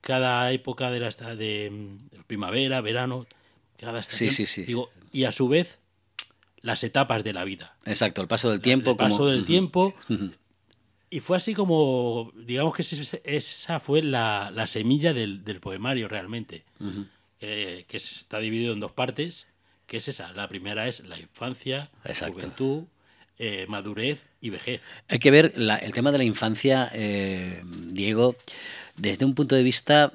cada 0.00 0.50
época 0.50 0.90
de 0.90 0.98
la 0.98 1.10
de, 1.36 1.96
primavera, 2.26 2.80
verano, 2.80 3.26
cada 3.78 4.00
estación. 4.00 4.32
Sí, 4.32 4.46
sí, 4.46 4.64
Digo, 4.64 4.90
y 5.12 5.22
a 5.22 5.30
su 5.30 5.46
vez, 5.48 5.78
las 6.60 6.82
etapas 6.82 7.22
de 7.22 7.32
la 7.32 7.44
vida. 7.44 7.76
Exacto, 7.84 8.20
el 8.20 8.26
paso 8.26 8.50
del 8.50 8.60
tiempo. 8.60 8.90
El 8.90 8.96
paso 8.96 9.26
del 9.26 9.44
tiempo. 9.44 9.94
Y 11.08 11.20
fue 11.20 11.36
así 11.36 11.54
como, 11.54 12.32
digamos 12.34 12.74
que 12.74 12.82
esa 13.24 13.80
fue 13.80 14.02
la, 14.02 14.66
semilla 14.66 15.12
del, 15.12 15.42
poemario 15.60 16.08
realmente, 16.08 16.64
que, 17.38 17.86
está 17.92 18.38
dividido 18.38 18.72
en 18.72 18.80
dos 18.80 18.92
partes, 18.92 19.46
que 19.86 19.98
es 19.98 20.08
esa. 20.08 20.32
La 20.32 20.48
primera 20.48 20.88
es 20.88 21.00
la 21.00 21.18
infancia, 21.18 21.90
juventud, 22.32 22.84
eh, 23.38 23.66
madurez 23.68 24.26
y 24.40 24.48
vejez. 24.48 24.80
Hay 25.08 25.18
que 25.18 25.30
ver 25.30 25.52
el 25.56 25.92
tema 25.92 26.10
de 26.10 26.16
la 26.16 26.24
infancia, 26.24 26.90
eh, 26.94 27.62
Diego, 27.66 28.34
desde 28.96 29.26
un 29.26 29.34
punto 29.34 29.54
de 29.54 29.62
vista, 29.62 30.12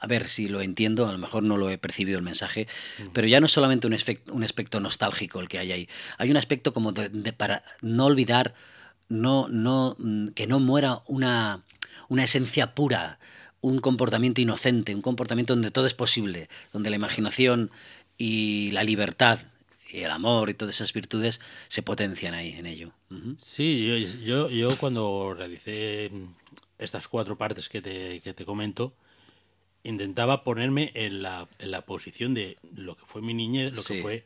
a 0.00 0.06
ver 0.06 0.28
si 0.28 0.48
lo 0.48 0.62
entiendo, 0.62 1.06
a 1.06 1.12
lo 1.12 1.18
mejor 1.18 1.42
no 1.42 1.58
lo 1.58 1.68
he 1.68 1.76
percibido 1.76 2.16
el 2.16 2.24
mensaje, 2.24 2.66
pero 3.12 3.26
ya 3.26 3.40
no 3.40 3.46
es 3.46 3.52
solamente 3.52 3.86
un, 3.86 3.94
un 4.32 4.44
aspecto 4.44 4.80
nostálgico 4.80 5.40
el 5.40 5.48
que 5.48 5.58
hay 5.58 5.72
ahí, 5.72 5.88
hay 6.16 6.30
un 6.30 6.38
aspecto 6.38 6.72
como 6.72 6.92
de 6.92 7.32
para 7.34 7.64
no 7.82 8.06
olvidar 8.06 8.54
no, 9.08 9.48
no, 9.48 9.96
mm, 9.98 10.28
que 10.28 10.46
no 10.46 10.60
muera 10.60 11.02
una, 11.06 11.62
una 12.08 12.24
esencia 12.24 12.74
pura, 12.74 13.18
un 13.60 13.80
comportamiento 13.80 14.40
inocente, 14.40 14.94
un 14.94 15.02
comportamiento 15.02 15.54
donde 15.54 15.70
todo 15.70 15.86
es 15.86 15.94
posible, 15.94 16.48
donde 16.72 16.90
la 16.90 16.96
imaginación 16.96 17.70
y 18.16 18.70
la 18.72 18.84
libertad 18.84 19.40
y 19.90 20.00
el 20.00 20.10
amor 20.10 20.50
y 20.50 20.54
todas 20.54 20.74
esas 20.74 20.92
virtudes 20.92 21.40
se 21.68 21.82
potencian 21.82 22.34
ahí 22.34 22.52
en 22.52 22.66
ello. 22.66 22.92
Sí, 23.38 23.86
yo, 24.22 24.50
yo, 24.50 24.76
cuando 24.76 25.34
realicé 25.34 26.10
estas 26.78 27.08
cuatro 27.08 27.38
partes 27.38 27.68
que 27.68 27.80
te, 27.80 28.20
que 28.20 28.34
te 28.34 28.44
comento, 28.44 28.92
intentaba 29.82 30.44
ponerme 30.44 30.92
en 30.94 31.22
la, 31.22 31.48
en 31.58 31.70
la 31.70 31.82
posición 31.82 32.34
de 32.34 32.58
lo 32.76 32.96
que 32.96 33.06
fue 33.06 33.22
mi 33.22 33.34
niñez, 33.34 33.72
lo 33.72 33.82
que 33.82 34.02
fue 34.02 34.24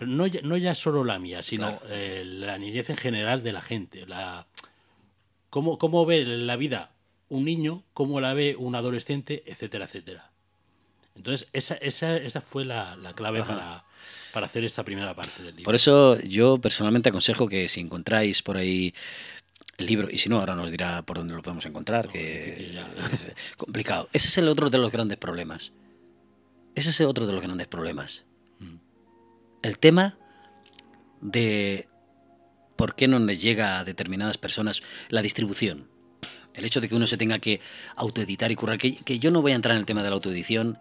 pero 0.00 0.12
no, 0.12 0.24
no 0.44 0.56
ya 0.56 0.74
solo 0.74 1.04
la 1.04 1.18
mía, 1.18 1.42
sino 1.42 1.78
eh, 1.90 2.24
la 2.24 2.56
niñez 2.56 2.88
en 2.88 2.96
general 2.96 3.42
de 3.42 3.52
la 3.52 3.60
gente. 3.60 4.06
La, 4.06 4.46
cómo, 5.50 5.76
cómo 5.76 6.06
ve 6.06 6.24
la 6.24 6.56
vida 6.56 6.92
un 7.28 7.44
niño, 7.44 7.84
cómo 7.92 8.18
la 8.18 8.32
ve 8.32 8.56
un 8.58 8.74
adolescente, 8.74 9.42
etcétera, 9.44 9.84
etcétera. 9.84 10.30
Entonces, 11.14 11.50
esa, 11.52 11.74
esa, 11.74 12.16
esa 12.16 12.40
fue 12.40 12.64
la, 12.64 12.96
clave 13.14 13.42
para, 13.44 13.84
para, 14.32 14.46
hacer 14.46 14.64
esta 14.64 14.84
primera 14.84 15.14
parte 15.14 15.42
del 15.42 15.54
libro. 15.54 15.64
Por 15.64 15.74
eso 15.74 16.18
yo 16.20 16.56
personalmente 16.56 17.10
aconsejo 17.10 17.46
que 17.46 17.68
si 17.68 17.82
encontráis 17.82 18.42
por 18.42 18.56
ahí 18.56 18.94
el 19.76 19.84
libro, 19.84 20.08
y 20.10 20.16
si 20.16 20.30
no, 20.30 20.40
ahora 20.40 20.54
nos 20.54 20.70
dirá 20.70 21.02
por 21.02 21.18
dónde 21.18 21.34
lo 21.34 21.42
podemos 21.42 21.66
encontrar, 21.66 22.08
que 22.08 22.52
es 22.54 23.56
complicado. 23.58 24.08
Ese 24.14 24.28
es 24.28 24.38
el 24.38 24.48
otro 24.48 24.70
de 24.70 24.78
los 24.78 24.92
grandes 24.92 25.18
problemas. 25.18 25.74
Ese 26.74 26.88
es 26.88 26.98
el 27.02 27.06
otro 27.06 27.26
de 27.26 27.34
los 27.34 27.42
grandes 27.42 27.68
problemas 27.68 28.24
el 29.62 29.78
tema 29.78 30.16
de 31.20 31.88
por 32.76 32.94
qué 32.94 33.08
no 33.08 33.18
les 33.18 33.42
llega 33.42 33.78
a 33.78 33.84
determinadas 33.84 34.38
personas 34.38 34.82
la 35.08 35.22
distribución. 35.22 35.88
El 36.54 36.64
hecho 36.64 36.80
de 36.80 36.88
que 36.88 36.94
uno 36.94 37.06
se 37.06 37.16
tenga 37.16 37.38
que 37.38 37.60
autoeditar 37.94 38.50
y 38.50 38.56
currar. 38.56 38.78
Que, 38.78 39.18
yo 39.18 39.30
no 39.30 39.42
voy 39.42 39.52
a 39.52 39.54
entrar 39.54 39.74
en 39.74 39.80
el 39.80 39.86
tema 39.86 40.02
de 40.02 40.10
la 40.10 40.14
autoedición, 40.14 40.78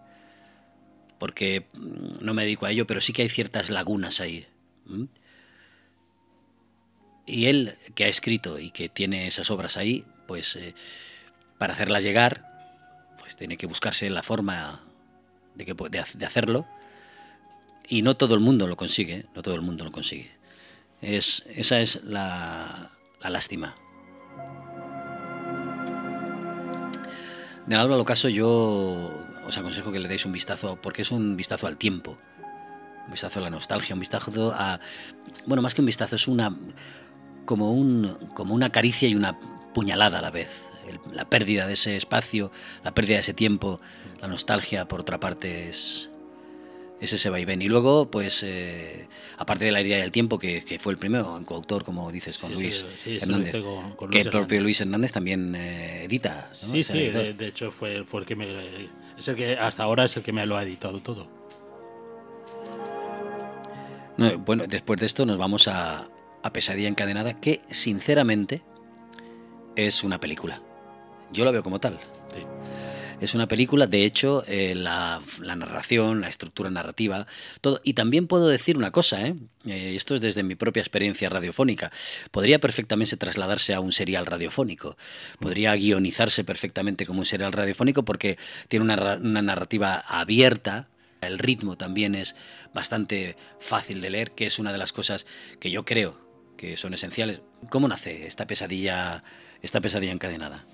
porque 1.17 1.67
mm, 1.77 2.23
no 2.23 2.33
me 2.33 2.43
dedico 2.43 2.65
a 2.65 2.71
ello, 2.71 2.87
pero 2.87 3.01
sí 3.01 3.13
que 3.13 3.23
hay 3.23 3.29
ciertas 3.29 3.69
lagunas 3.69 4.21
ahí. 4.21 4.47
Y 7.25 7.45
él, 7.45 7.77
que 7.93 8.05
ha 8.05 8.07
escrito 8.07 8.59
y 8.59 8.71
que 8.71 8.89
tiene 8.89 9.27
esas 9.27 9.51
obras 9.51 9.77
ahí, 9.77 10.05
pues 10.25 10.55
eh, 10.55 10.73
para 11.57 11.73
hacerlas 11.73 12.01
llegar, 12.01 12.45
pues 13.19 13.35
tiene 13.35 13.57
que 13.57 13.67
buscarse 13.67 14.09
la 14.09 14.23
forma 14.23 14.83
de, 15.53 15.65
que, 15.65 15.73
de, 15.73 16.25
hacerlo. 16.25 16.65
Y 17.89 18.03
no 18.03 18.15
todo 18.15 18.35
el 18.35 18.39
mundo 18.39 18.67
lo 18.67 18.77
consigue, 18.77 19.25
no 19.35 19.41
todo 19.41 19.55
el 19.55 19.61
mundo 19.61 19.83
lo 19.83 19.91
consigue. 19.91 20.31
Es, 21.01 21.43
esa 21.55 21.79
es 21.81 22.03
la, 22.03 22.91
la 23.19 23.29
lástima. 23.31 23.75
De 27.65 27.75
Álvaro 27.75 28.05
Caso 28.05 28.29
yo 28.29 29.11
os 29.45 29.57
aconsejo 29.57 29.91
que 29.91 29.99
le 29.99 30.07
deis 30.07 30.25
un 30.25 30.31
vistazo, 30.31 30.77
porque 30.81 31.01
es 31.01 31.11
un 31.11 31.35
vistazo 31.35 31.65
al 31.65 31.77
tiempo, 31.77 32.17
un 33.05 33.11
vistazo 33.11 33.39
a 33.39 33.41
la 33.41 33.49
nostalgia, 33.49 33.95
un 33.95 33.99
vistazo 33.99 34.53
a... 34.55 34.79
Bueno, 35.47 35.63
más 35.63 35.73
que 35.73 35.81
un 35.81 35.87
vistazo, 35.87 36.15
es 36.15 36.27
una... 36.27 36.55
como, 37.45 37.71
un, 37.71 38.29
como 38.35 38.53
una 38.53 38.71
caricia 38.71 39.07
y 39.07 39.15
una 39.15 39.39
puñalada 39.73 40.19
a 40.19 40.21
la 40.21 40.29
vez. 40.29 40.71
la 41.11 41.27
pérdida 41.27 41.65
de 41.65 41.73
ese 41.73 41.95
espacio, 41.95 42.51
la 42.83 42.93
pérdida 42.93 43.15
de 43.15 43.21
ese 43.21 43.33
tiempo, 43.33 43.81
la 44.21 44.27
nostalgia, 44.27 44.87
por 44.87 45.01
otra 45.01 45.19
parte, 45.19 45.69
es, 45.69 46.11
es 47.01 47.13
ese 47.13 47.29
vaivén. 47.29 47.61
Y 47.61 47.67
luego, 47.67 48.09
pues, 48.09 48.43
eh, 48.43 49.07
aparte 49.37 49.65
de 49.65 49.71
la 49.71 49.79
herida 49.79 49.97
del 49.97 50.11
tiempo, 50.11 50.37
que, 50.37 50.77
fue 50.79 50.93
el 50.93 50.99
primero, 50.99 51.37
en 51.37 51.45
coautor, 51.45 51.83
como 51.83 52.11
dices, 52.11 52.37
con 52.37 52.53
Luis 52.53 52.85
Hernández, 53.05 53.55
que 54.11 54.21
el 54.21 54.29
propio 54.29 54.61
Luis 54.61 54.81
Hernández 54.81 55.11
también 55.11 55.55
eh, 55.55 56.03
edita. 56.03 56.49
Sí, 56.51 56.83
sí, 56.83 57.09
de, 57.09 57.47
hecho 57.47 57.71
fue, 57.71 58.03
fue, 58.03 58.21
el 58.21 58.25
que 58.25 58.35
me... 58.35 58.47
Es 59.17 59.27
el 59.27 59.35
que 59.35 59.57
hasta 59.57 59.83
ahora 59.83 60.05
es 60.05 60.15
el 60.17 60.23
que 60.23 60.31
me 60.31 60.45
lo 60.45 60.57
ha 60.57 60.63
editado 60.63 60.99
todo. 61.01 61.27
bueno, 64.45 64.65
después 64.67 64.99
de 64.99 65.05
esto 65.05 65.25
nos 65.25 65.37
vamos 65.37 65.67
a, 65.67 66.07
a 66.43 66.53
Pesadilla 66.53 66.87
Encadenada, 66.87 67.39
que 67.39 67.61
sinceramente 67.69 68.61
es 69.75 70.03
una 70.03 70.19
película. 70.19 70.61
Yo 71.31 71.45
la 71.45 71.51
veo 71.51 71.63
como 71.63 71.79
tal. 71.79 71.99
Sí. 72.33 72.41
Es 73.21 73.35
una 73.35 73.47
película, 73.49 73.85
de 73.85 74.05
hecho, 74.05 74.45
eh, 74.47 74.75
la, 74.75 75.21
narración, 75.41 76.21
la 76.21 76.29
estructura 76.29 76.69
narrativa, 76.69 77.27
todo. 77.59 77.81
Y 77.83 77.93
también 77.93 78.27
puedo 78.27 78.47
decir 78.47 78.77
una 78.77 78.91
cosa, 78.91 79.27
¿eh? 79.27 79.35
¿eh? 79.65 79.93
esto 79.95 80.15
es 80.15 80.21
desde 80.21 80.41
mi 80.43 80.55
propia 80.55 80.79
experiencia 80.79 81.27
radiofónica. 81.27 81.91
Podría 82.31 82.59
perfectamente 82.59 83.17
trasladarse 83.17 83.73
a 83.73 83.81
un 83.81 83.91
serial 83.91 84.25
radiofónico. 84.25 84.95
Podría 85.39 85.75
guionizarse 85.75 86.45
perfectamente 86.45 87.05
como 87.05 87.19
un 87.19 87.25
serial 87.25 87.51
radiofónico 87.51 88.05
porque 88.05 88.37
tiene 88.69 88.85
una, 88.85 89.17
una 89.17 89.41
narrativa 89.41 89.95
abierta, 89.95 90.87
el 91.19 91.39
ritmo 91.39 91.75
también 91.75 92.15
es 92.15 92.37
bastante 92.73 93.35
fácil 93.59 93.99
de 93.99 94.11
leer, 94.11 94.31
que 94.31 94.45
es 94.45 94.59
una 94.59 94.71
de 94.71 94.77
las 94.77 94.93
cosas 94.93 95.27
que 95.59 95.71
yo 95.71 95.83
creo 95.83 96.17
que 96.55 96.77
son 96.77 96.93
esenciales. 96.93 97.41
¿Cómo 97.69 97.89
nace 97.89 98.25
esta 98.25 98.47
pesadilla, 98.47 99.25
esta 99.61 99.81
pesadilla 99.81 100.13
encadenada? 100.13 100.65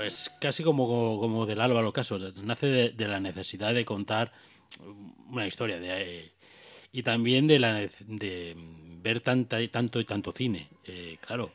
Pues 0.00 0.30
casi 0.40 0.62
como, 0.62 1.20
como 1.20 1.44
del 1.44 1.60
Álvaro 1.60 1.92
Caso, 1.92 2.18
nace 2.18 2.66
de, 2.96 3.06
la 3.06 3.20
necesidad 3.20 3.74
de 3.74 3.84
contar 3.84 4.32
una 5.28 5.46
historia 5.46 5.78
de, 5.78 6.32
y 6.90 7.02
también 7.02 7.46
de 7.46 7.58
la 7.58 7.86
de 8.06 8.56
ver 9.02 9.20
tanta, 9.20 9.58
tanto 9.68 10.00
y 10.00 10.06
tanto 10.06 10.32
cine. 10.32 10.68
Eh, 10.86 11.18
claro, 11.20 11.52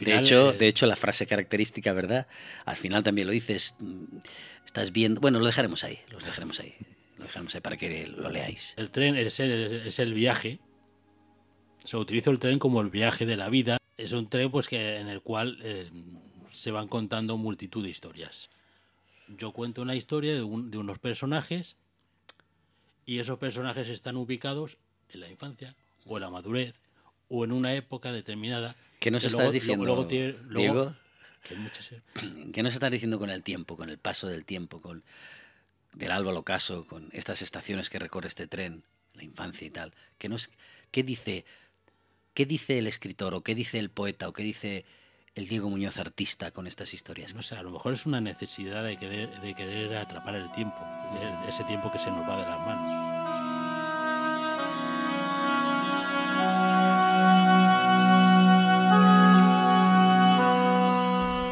de, 0.00 0.18
hecho, 0.18 0.50
eh, 0.50 0.58
de 0.58 0.66
hecho, 0.66 0.86
la 0.86 0.96
frase 0.96 1.28
característica, 1.28 1.92
¿verdad? 1.92 2.26
Al 2.64 2.74
final 2.74 3.04
también 3.04 3.28
lo 3.28 3.32
dices, 3.32 3.76
estás 4.64 4.90
viendo... 4.90 5.20
Bueno, 5.20 5.38
lo 5.38 5.46
dejaremos 5.46 5.84
ahí, 5.84 6.00
lo 6.10 6.18
dejaremos 6.18 6.58
ahí, 6.58 6.74
lo 7.18 7.26
dejaremos 7.26 7.54
ahí 7.54 7.60
para 7.60 7.76
que 7.76 8.08
lo 8.08 8.30
leáis. 8.30 8.74
El 8.76 8.90
tren 8.90 9.16
es 9.16 9.38
el, 9.38 9.86
es 9.86 10.00
el 10.00 10.12
viaje, 10.12 10.58
o 11.84 11.86
sea, 11.86 12.00
utilizo 12.00 12.32
el 12.32 12.40
tren 12.40 12.58
como 12.58 12.80
el 12.80 12.90
viaje 12.90 13.26
de 13.26 13.36
la 13.36 13.48
vida. 13.48 13.78
Es 13.96 14.10
un 14.10 14.28
tren 14.28 14.50
pues 14.50 14.66
que 14.66 14.96
en 14.96 15.06
el 15.06 15.22
cual... 15.22 15.60
Se 16.56 16.70
van 16.70 16.88
contando 16.88 17.36
multitud 17.36 17.84
de 17.84 17.90
historias. 17.90 18.48
Yo 19.28 19.52
cuento 19.52 19.82
una 19.82 19.94
historia 19.94 20.32
de, 20.32 20.42
unos 20.42 20.98
personajes 20.98 21.76
y 23.04 23.18
esos 23.18 23.38
personajes 23.38 23.88
están 23.88 24.16
ubicados 24.16 24.78
en 25.10 25.20
la 25.20 25.28
infancia 25.28 25.76
o 26.06 26.16
en 26.16 26.22
la 26.22 26.30
madurez 26.30 26.74
o 27.28 27.44
en 27.44 27.52
una 27.52 27.74
época 27.74 28.10
determinada. 28.10 28.74
¿Qué 29.00 29.10
nos 29.10 29.24
estás 29.24 29.52
diciendo, 29.52 30.04
Diego? 30.06 30.94
¿Qué 32.52 32.62
nos 32.62 32.72
estás 32.72 32.90
diciendo 32.90 33.18
con 33.18 33.28
el 33.28 33.42
tiempo, 33.42 33.76
con 33.76 33.90
el 33.90 33.98
paso 33.98 34.26
del 34.26 34.46
tiempo, 34.46 34.80
con 34.80 35.04
del 35.92 36.10
alba 36.10 36.30
al 36.30 36.38
ocaso, 36.38 36.86
con 36.86 37.10
estas 37.12 37.42
estaciones 37.42 37.90
que 37.90 37.98
recorre 37.98 38.28
este 38.28 38.46
tren, 38.46 38.82
la 39.12 39.24
infancia 39.24 39.66
y 39.66 39.70
tal? 39.70 39.92
¿Qué, 40.16 40.30
nos, 40.30 40.50
qué 40.90 41.02
dice, 41.02 41.44
qué 42.32 42.46
dice 42.46 42.78
el 42.78 42.86
escritor 42.86 43.34
o 43.34 43.42
qué 43.42 43.54
dice 43.54 43.78
el 43.78 43.90
poeta 43.90 44.26
o 44.26 44.32
qué 44.32 44.42
dice 44.42 44.86
el 45.36 45.46
Diego 45.48 45.68
Muñoz 45.68 45.98
artista 45.98 46.50
con 46.50 46.66
estas 46.66 46.94
historias? 46.94 47.34
No 47.34 47.42
sé, 47.42 47.56
a 47.56 47.62
lo 47.62 47.70
mejor 47.70 47.92
es 47.92 48.06
una 48.06 48.22
necesidad 48.22 48.82
de 48.82 48.96
querer, 48.96 49.38
de 49.42 49.54
querer 49.54 49.94
atrapar 49.98 50.34
el 50.34 50.50
tiempo, 50.52 50.78
ese 51.46 51.62
tiempo 51.64 51.92
que 51.92 51.98
se 51.98 52.10
nos 52.10 52.26
va 52.26 52.38
de 52.38 52.42
las 52.42 52.66
manos. 52.66 53.06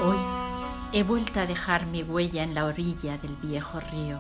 Hoy 0.02 0.16
he 0.98 1.02
vuelto 1.02 1.40
a 1.40 1.46
dejar 1.46 1.84
mi 1.84 2.02
huella 2.02 2.42
en 2.42 2.54
la 2.54 2.64
orilla 2.64 3.18
del 3.18 3.36
viejo 3.36 3.80
río, 3.80 4.18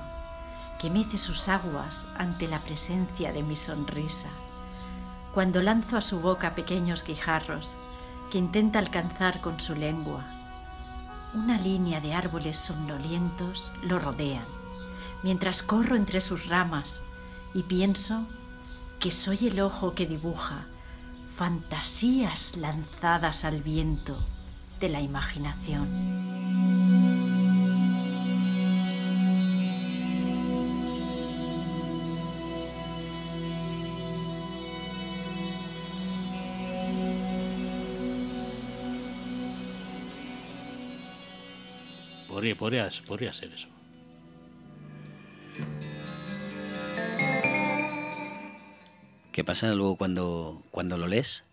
que 0.78 0.90
mece 0.90 1.16
sus 1.16 1.48
aguas 1.48 2.06
ante 2.18 2.48
la 2.48 2.60
presencia 2.60 3.32
de 3.32 3.42
mi 3.42 3.56
sonrisa. 3.56 4.28
Cuando 5.32 5.62
lanzo 5.62 5.96
a 5.96 6.02
su 6.02 6.20
boca 6.20 6.54
pequeños 6.54 7.02
guijarros, 7.02 7.78
que 8.34 8.38
intenta 8.38 8.80
alcanzar 8.80 9.40
con 9.40 9.60
su 9.60 9.76
lengua. 9.76 10.24
Una 11.34 11.56
línea 11.56 12.00
de 12.00 12.14
árboles 12.14 12.56
somnolientos 12.56 13.70
lo 13.84 14.00
rodean, 14.00 14.42
mientras 15.22 15.62
corro 15.62 15.94
entre 15.94 16.20
sus 16.20 16.48
ramas 16.48 17.00
y 17.54 17.62
pienso 17.62 18.26
que 18.98 19.12
soy 19.12 19.46
el 19.46 19.60
ojo 19.60 19.94
que 19.94 20.06
dibuja 20.06 20.66
fantasías 21.36 22.56
lanzadas 22.56 23.44
al 23.44 23.62
viento 23.62 24.18
de 24.80 24.88
la 24.88 25.00
imaginación. 25.00 26.23
Podría, 42.34 42.56
podría, 42.56 43.32
ser 43.32 43.52
eso. 43.52 43.68
¿Qué 49.30 49.44
pasa 49.44 49.72
luego 49.72 49.94
cuando, 49.94 50.60
cuando 50.72 50.98
lo 50.98 51.06
lees? 51.06 51.44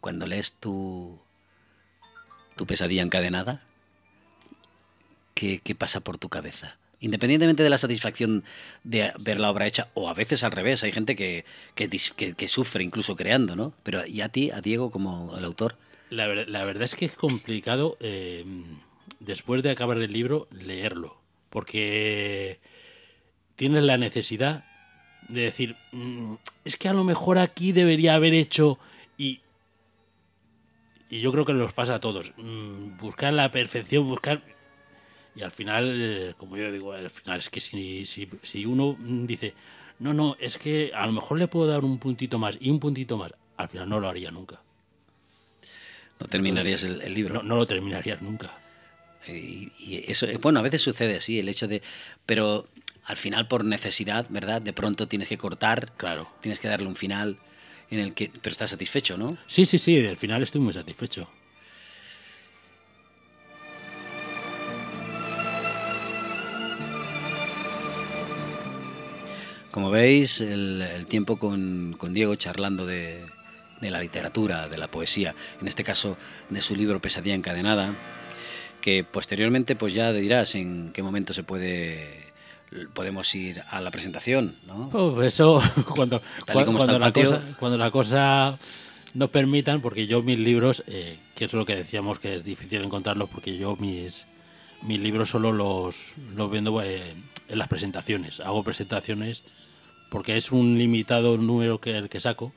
Cuando 0.00 0.26
lees 0.26 0.54
tu, 0.54 1.18
tu 2.56 2.66
pesadilla 2.66 3.02
encadenada, 3.02 3.60
¿qué, 5.34 5.60
¿qué, 5.62 5.74
pasa 5.74 6.00
por 6.00 6.16
tu 6.16 6.30
cabeza? 6.30 6.78
Independientemente 7.00 7.62
de 7.62 7.68
la 7.68 7.76
satisfacción 7.76 8.44
de 8.84 9.12
ver 9.18 9.38
la 9.38 9.50
obra 9.50 9.66
hecha, 9.66 9.88
o 9.92 10.08
a 10.08 10.14
veces 10.14 10.42
al 10.42 10.52
revés, 10.52 10.82
hay 10.84 10.92
gente 10.92 11.16
que, 11.16 11.44
que, 11.74 12.48
sufre 12.48 12.82
incluso 12.82 13.14
creando, 13.14 13.56
¿no? 13.56 13.74
Pero 13.82 14.06
¿y 14.06 14.22
a 14.22 14.30
ti, 14.30 14.52
a 14.52 14.62
Diego, 14.62 14.90
como 14.90 15.36
el 15.36 15.44
autor? 15.44 15.76
La, 16.08 16.28
la 16.34 16.64
verdad 16.64 16.84
es 16.84 16.94
que 16.94 17.04
es 17.04 17.12
complicado. 17.12 17.98
Eh, 18.00 18.46
después 19.20 19.62
de 19.62 19.70
acabar 19.70 19.98
el 19.98 20.12
libro, 20.12 20.48
leerlo. 20.50 21.18
Porque 21.50 22.58
tienes 23.56 23.82
la 23.82 23.98
necesidad 23.98 24.64
de 25.28 25.42
decir, 25.42 25.76
mm, 25.92 26.34
es 26.64 26.76
que 26.76 26.88
a 26.88 26.92
lo 26.92 27.04
mejor 27.04 27.38
aquí 27.38 27.72
debería 27.72 28.14
haber 28.14 28.34
hecho 28.34 28.78
y... 29.16 29.40
Y 31.10 31.20
yo 31.20 31.32
creo 31.32 31.46
que 31.46 31.54
nos 31.54 31.72
pasa 31.72 31.96
a 31.96 32.00
todos. 32.00 32.32
Mm, 32.36 32.98
buscar 32.98 33.32
la 33.32 33.50
perfección, 33.50 34.06
buscar... 34.06 34.42
Y 35.34 35.42
al 35.42 35.50
final, 35.50 36.34
como 36.36 36.56
yo 36.56 36.72
digo, 36.72 36.92
al 36.92 37.10
final 37.10 37.38
es 37.38 37.48
que 37.48 37.60
si, 37.60 38.04
si, 38.06 38.28
si 38.42 38.66
uno 38.66 38.96
dice, 38.98 39.54
no, 39.98 40.12
no, 40.12 40.36
es 40.40 40.58
que 40.58 40.92
a 40.94 41.06
lo 41.06 41.12
mejor 41.12 41.38
le 41.38 41.48
puedo 41.48 41.68
dar 41.68 41.84
un 41.84 41.98
puntito 41.98 42.38
más 42.38 42.58
y 42.60 42.70
un 42.70 42.80
puntito 42.80 43.16
más, 43.16 43.32
al 43.56 43.68
final 43.68 43.88
no 43.88 44.00
lo 44.00 44.08
haría 44.08 44.30
nunca. 44.30 44.60
No 46.20 46.26
terminarías 46.26 46.82
el, 46.84 47.14
libro. 47.14 47.34
No, 47.34 47.42
no 47.42 47.56
lo 47.56 47.66
terminarías 47.66 48.20
nunca. 48.22 48.58
Eh, 49.28 49.70
y, 49.78 49.84
y 49.84 50.04
eso, 50.08 50.26
eh, 50.26 50.38
bueno, 50.38 50.58
a 50.58 50.62
veces 50.62 50.82
sucede, 50.82 51.20
sí, 51.20 51.38
el 51.38 51.48
hecho 51.48 51.68
de. 51.68 51.82
Pero 52.26 52.66
al 53.04 53.16
final, 53.16 53.48
por 53.48 53.64
necesidad, 53.64 54.26
¿verdad? 54.28 54.60
De 54.60 54.72
pronto 54.72 55.08
tienes 55.08 55.28
que 55.28 55.38
cortar. 55.38 55.92
Claro. 55.96 56.28
Tienes 56.40 56.60
que 56.60 56.68
darle 56.68 56.88
un 56.88 56.96
final 56.96 57.38
en 57.90 58.00
el 58.00 58.14
que. 58.14 58.30
Pero 58.42 58.52
estás 58.52 58.70
satisfecho, 58.70 59.16
¿no? 59.16 59.36
Sí, 59.46 59.64
sí, 59.64 59.78
sí, 59.78 60.00
del 60.00 60.16
final 60.16 60.42
estoy 60.42 60.60
muy 60.60 60.72
satisfecho. 60.72 61.28
Como 69.70 69.90
veis, 69.90 70.40
el, 70.40 71.06
tiempo 71.08 71.38
con, 71.38 71.94
con, 71.98 72.12
Diego 72.12 72.34
charlando 72.34 72.84
de, 72.84 73.24
de 73.80 73.90
la 73.90 74.00
literatura, 74.00 74.68
de 74.68 74.76
la 74.76 74.88
poesía, 74.88 75.34
en 75.60 75.68
este 75.68 75.84
caso 75.84 76.16
de 76.50 76.60
su 76.60 76.74
libro 76.74 77.00
Pesadilla 77.00 77.36
encadenada, 77.36 77.94
que 78.80 79.04
posteriormente 79.04 79.76
pues 79.76 79.94
ya 79.94 80.12
dirás 80.12 80.54
en 80.54 80.92
qué 80.92 81.02
momento 81.02 81.34
se 81.34 81.42
puede 81.42 82.28
podemos 82.92 83.34
ir 83.34 83.62
a 83.70 83.80
la 83.80 83.90
presentación, 83.90 84.54
¿no? 84.66 84.90
Oh, 84.92 85.22
eso 85.22 85.62
cuando, 85.94 86.20
cuando, 86.52 86.98
la 86.98 87.12
cosa, 87.12 87.42
cuando 87.58 87.78
la 87.78 87.90
cosa 87.90 88.58
nos 89.14 89.30
permitan, 89.30 89.80
porque 89.80 90.06
yo 90.06 90.22
mis 90.22 90.38
libros, 90.38 90.82
eh, 90.86 91.18
que 91.34 91.46
es 91.46 91.52
lo 91.52 91.64
que 91.64 91.76
decíamos 91.76 92.18
que 92.18 92.36
es 92.36 92.44
difícil 92.44 92.84
encontrarlos, 92.84 93.30
porque 93.30 93.56
yo 93.56 93.76
mis, 93.76 94.26
mis 94.82 95.00
libros 95.00 95.30
solo 95.30 95.52
los, 95.52 96.14
los 96.34 96.50
vendo 96.50 96.80
eh, 96.82 97.14
en 97.48 97.58
las 97.58 97.68
presentaciones. 97.68 98.40
Hago 98.40 98.62
presentaciones 98.62 99.42
porque 100.10 100.36
es 100.36 100.52
un 100.52 100.78
limitado 100.78 101.36
número 101.36 101.80
que 101.80 101.96
el 101.96 102.08
que 102.08 102.20
saco. 102.20 102.52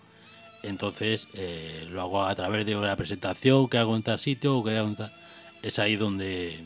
Entonces 0.63 1.27
eh, 1.34 1.88
lo 1.89 2.01
hago 2.01 2.23
a 2.23 2.36
través 2.36 2.65
de 2.65 2.75
la 2.75 2.95
presentación 2.95 3.67
que 3.67 3.77
hago 3.77 3.95
en 3.95 4.03
tal 4.03 4.19
sitio 4.19 4.57
o 4.57 4.63
que 4.63 4.77
hago 4.77 4.89
en 4.89 4.95
tal... 4.95 5.12
Es 5.62 5.80
ahí 5.80 5.95
donde 5.95 6.60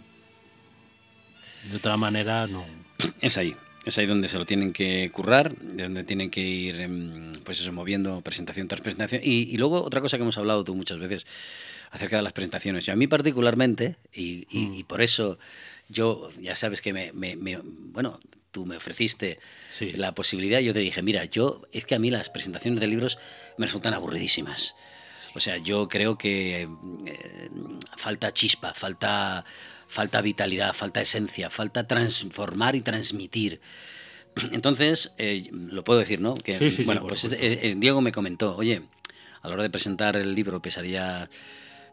de 1.71 1.77
otra 1.77 1.97
manera 1.97 2.47
no. 2.47 2.65
Es 3.21 3.37
ahí. 3.37 3.55
Es 3.85 3.97
ahí 3.99 4.07
donde 4.07 4.27
se 4.27 4.37
lo 4.37 4.45
tienen 4.45 4.73
que 4.73 5.11
currar, 5.11 5.55
de 5.55 5.83
donde 5.83 6.03
tienen 6.03 6.31
que 6.31 6.41
ir, 6.41 6.79
em, 6.81 7.31
pues 7.43 7.59
eso, 7.59 7.71
moviendo 7.71 8.21
presentación 8.21 8.67
tras 8.67 8.81
presentación. 8.81 9.21
Y, 9.23 9.55
luego 9.57 9.83
otra 9.83 10.01
cosa 10.01 10.17
que 10.17 10.23
hemos 10.23 10.37
hablado 10.39 10.63
tú 10.63 10.75
muchas 10.75 10.97
veces 10.97 11.27
acerca 11.91 12.15
de 12.15 12.23
las 12.23 12.33
presentaciones. 12.33 12.87
Y 12.87 12.91
a 12.91 12.95
mí 12.95 13.05
particularmente, 13.05 13.95
y, 14.11 14.47
mm. 14.51 14.85
por 14.85 15.01
eso 15.01 15.37
yo, 15.87 16.31
ya 16.41 16.55
sabes 16.55 16.81
que 16.81 16.93
me, 16.93 17.11
bueno, 17.13 18.19
tú 18.49 18.65
me 18.65 18.77
ofreciste 18.77 19.39
la 19.93 20.15
posibilidad, 20.15 20.59
yo 20.61 20.73
te 20.73 20.79
dije, 20.79 21.03
mira, 21.03 21.25
yo, 21.25 21.61
es 21.71 21.85
que 21.85 21.93
a 21.93 21.99
mí 21.99 22.09
las 22.09 22.29
presentaciones 22.29 22.79
de 22.79 22.87
libros 22.87 23.19
me 23.57 23.67
resultan 23.67 23.93
aburridísimas. 23.93 24.75
O 25.33 25.39
sea, 25.39 25.57
yo 25.57 25.87
creo 25.87 26.17
que 26.17 26.69
eh, 27.05 27.49
falta 27.97 28.31
chispa, 28.31 28.73
falta 28.73 29.45
falta 29.87 30.21
vitalidad, 30.21 30.73
falta 30.73 31.01
esencia, 31.01 31.49
falta 31.49 31.87
transformar 31.87 32.75
y 32.75 32.81
transmitir. 32.81 33.61
Entonces, 34.51 35.13
eh, 35.17 35.47
lo 35.51 35.83
puedo 35.83 35.99
decir, 35.99 36.19
¿no? 36.19 36.35
Que, 36.35 36.57
bueno, 36.85 37.05
pues 37.07 37.23
eh, 37.25 37.37
eh, 37.39 37.75
Diego 37.77 38.01
me 38.01 38.11
comentó, 38.11 38.55
oye, 38.55 38.81
a 39.41 39.47
la 39.47 39.53
hora 39.53 39.63
de 39.63 39.69
presentar 39.69 40.17
el 40.17 40.35
libro 40.35 40.61
Pesadilla 40.61 41.29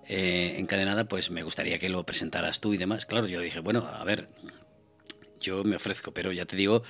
encadenada, 0.04 1.04
pues 1.04 1.30
me 1.30 1.42
gustaría 1.42 1.78
que 1.78 1.88
lo 1.88 2.04
presentaras 2.04 2.60
tú 2.60 2.74
y 2.74 2.76
demás. 2.76 3.06
Claro, 3.06 3.28
yo 3.28 3.40
dije, 3.40 3.60
bueno, 3.60 3.86
a 3.86 4.02
ver, 4.04 4.28
yo 5.40 5.64
me 5.64 5.76
ofrezco, 5.76 6.12
pero 6.12 6.32
ya 6.32 6.44
te 6.44 6.56
digo 6.56 6.82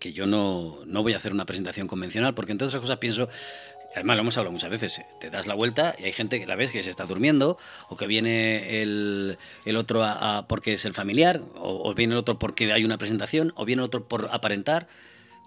que 0.00 0.12
yo 0.12 0.26
no, 0.26 0.80
no 0.84 1.02
voy 1.02 1.14
a 1.14 1.16
hacer 1.16 1.32
una 1.32 1.46
presentación 1.46 1.86
convencional, 1.86 2.34
porque 2.34 2.52
entre 2.52 2.66
otras 2.66 2.82
cosas 2.82 2.98
pienso 2.98 3.28
Además, 3.94 4.16
lo 4.16 4.22
hemos 4.22 4.38
hablado 4.38 4.52
muchas 4.52 4.70
veces. 4.70 5.04
Te 5.20 5.30
das 5.30 5.46
la 5.46 5.54
vuelta 5.54 5.94
y 5.98 6.04
hay 6.04 6.12
gente 6.12 6.38
que 6.38 6.46
la 6.46 6.56
ves 6.56 6.70
que 6.70 6.82
se 6.82 6.90
está 6.90 7.06
durmiendo, 7.06 7.58
o 7.88 7.96
que 7.96 8.06
viene 8.06 8.82
el, 8.82 9.38
el 9.64 9.76
otro 9.76 10.04
a, 10.04 10.46
porque 10.48 10.74
es 10.74 10.84
el 10.84 10.94
familiar, 10.94 11.40
o, 11.56 11.92
viene 11.94 12.14
el 12.14 12.18
otro 12.18 12.38
porque 12.38 12.72
hay 12.72 12.84
una 12.84 12.98
presentación, 12.98 13.52
o 13.56 13.64
viene 13.64 13.82
el 13.82 13.86
otro 13.86 14.06
por 14.06 14.28
aparentar. 14.32 14.88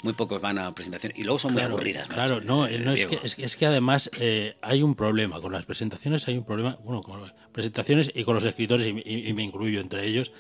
Muy 0.03 0.11
pocos 0.11 0.41
van 0.41 0.57
a 0.57 0.75
presentación 0.75 1.13
y 1.15 1.23
luego 1.23 1.39
son 1.39 1.53
muy 1.53 1.61
aburridas. 1.61 2.09
Claro, 2.09 2.41
no, 2.41 2.67
no 2.67 2.91
es, 2.91 3.05
que, 3.05 3.19
es, 3.23 3.55
que, 3.55 3.65
además 3.65 4.11
eh, 4.19 4.57
hay 4.61 4.83
un 4.83 4.95
problema 4.95 5.39
con 5.39 5.53
las 5.53 5.65
presentaciones, 5.65 6.27
hay 6.27 6.37
un 6.37 6.43
problema, 6.43 6.77
bueno, 6.83 7.01
con 7.01 7.21
las 7.21 7.31
presentaciones 7.53 8.11
y 8.13 8.25
con 8.25 8.35
los 8.35 8.43
escritores, 8.43 8.85
y, 8.85 9.31
me 9.31 9.43
incluyo 9.43 9.79
entre 9.79 10.05
ellos, 10.05 10.33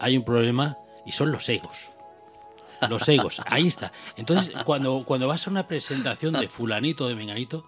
hay 0.00 0.16
un 0.16 0.24
problema 0.24 0.76
y 1.06 1.12
son 1.12 1.30
los 1.30 1.48
egos 1.48 1.93
los 2.88 3.08
egos, 3.08 3.40
ahí 3.46 3.66
está. 3.66 3.92
Entonces, 4.16 4.52
cuando, 4.64 5.04
cuando 5.04 5.28
vas 5.28 5.46
a 5.46 5.50
una 5.50 5.66
presentación 5.66 6.34
de 6.34 6.48
fulanito, 6.48 7.08
de 7.08 7.14
menganito, 7.14 7.66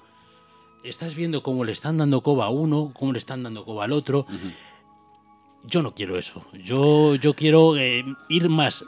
estás 0.83 1.15
viendo 1.15 1.43
cómo 1.43 1.65
le 1.65 1.73
están 1.73 1.99
dando 1.99 2.23
coba 2.23 2.47
a 2.47 2.51
uno, 2.51 2.93
cómo 2.95 3.13
le 3.13 3.19
están 3.19 3.43
dando 3.43 3.65
coba 3.65 3.85
al 3.85 3.93
otro. 3.93 4.27
Yo 5.65 5.83
no 5.83 5.95
quiero 5.95 6.17
eso. 6.17 6.47
Yo, 6.53 7.17
yo 7.17 7.35
quiero 7.35 7.77
eh, 7.77 8.05
ir 8.29 8.49
más. 8.49 8.85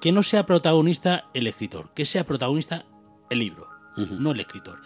Que 0.00 0.12
no 0.12 0.22
sea 0.22 0.44
protagonista 0.44 1.28
el 1.32 1.46
escritor, 1.46 1.90
que 1.94 2.04
sea 2.04 2.24
protagonista 2.24 2.84
el 3.30 3.38
libro, 3.38 3.68
no 3.96 4.32
el 4.32 4.40
escritor. 4.40 4.78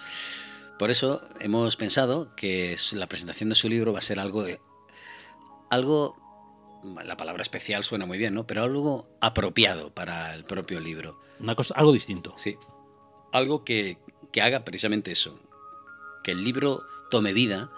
Por 0.79 0.91
eso 0.91 1.23
hemos 1.41 1.77
pensado 1.77 2.35
que 2.37 2.77
la 2.93 3.07
presentación 3.07 3.49
de 3.49 3.55
su 3.55 3.69
libro 3.69 3.93
va 3.93 3.99
a 3.99 4.03
ser 4.03 4.19
algo, 4.19 4.47
algo 5.69 6.30
la 6.83 7.17
palabra 7.17 7.43
especial 7.43 7.85
suena 7.85 8.07
muy 8.07 8.19
bien, 8.19 8.35
¿no? 8.35 8.47
Pero 8.47 8.63
algo 8.63 9.09
apropiado 9.21 9.93
para 9.93 10.35
el 10.35 10.45
propio 10.45 10.81
libro. 10.81 11.21
Una 11.39 11.55
cosa, 11.55 11.75
algo 11.77 11.93
distinto. 11.93 12.35
Sí. 12.37 12.57
Algo 13.33 13.65
que, 13.65 13.99
haga 14.41 14.65
precisamente 14.65 15.13
eso. 15.13 15.39
Que 16.23 16.33
el 16.33 16.45
libro 16.45 16.83
tome 17.11 17.33
vida, 17.33 17.71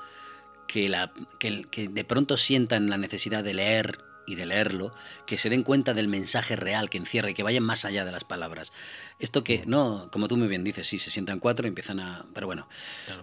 que, 0.67 0.89
la, 0.89 1.13
que, 1.39 1.65
que 1.71 1.89
de 1.89 2.05
pronto 2.05 2.37
sientan 2.37 2.89
la 2.89 2.99
necesidad 2.99 3.45
de 3.45 3.55
leer 3.55 3.99
y 4.27 4.35
de 4.35 4.47
leerlo, 4.47 4.95
que 5.27 5.37
se 5.37 5.51
den 5.51 5.63
cuenta 5.63 5.95
del 5.95 6.09
mensaje 6.09 6.57
real 6.57 6.91
que 6.91 6.99
encierra 6.99 7.31
y 7.31 7.35
que 7.35 7.43
vayan 7.43 7.63
más 7.63 7.85
allá 7.85 8.05
de 8.05 8.13
las 8.13 8.25
palabras. 8.25 8.73
Esto 9.19 9.45
que, 9.45 9.65
no, 9.67 10.09
como 10.13 10.29
tú 10.29 10.37
muy 10.37 10.49
bien 10.49 10.65
dices, 10.65 10.87
sí, 10.87 10.99
se 10.99 11.11
sientan 11.11 11.39
cuatro 11.39 11.67
y 11.67 11.69
empiezan 11.69 12.01
a... 12.01 12.27
Pero 12.35 12.47
bueno, 12.47 12.69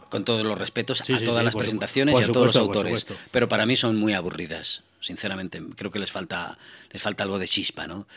con 0.10 0.26
todos 0.26 0.46
los 0.46 0.58
respetos 0.58 1.02
a 1.02 1.04
todas 1.04 1.44
las 1.44 1.56
presentaciones 1.56 2.16
y 2.20 2.24
a 2.24 2.28
todos 2.28 2.48
los 2.48 2.58
autores. 2.58 3.08
Pero 3.32 3.48
para 3.48 3.66
mí 3.66 3.76
son 3.76 3.96
muy 3.98 4.14
aburridas, 4.14 4.84
sinceramente. 5.00 5.62
Creo 5.76 5.92
que 5.92 6.00
les 6.00 6.12
falta, 6.12 6.58
les 6.92 7.02
falta 7.02 7.24
algo 7.24 7.40
de 7.40 7.48
chispa, 7.48 7.88
¿no? 7.88 8.08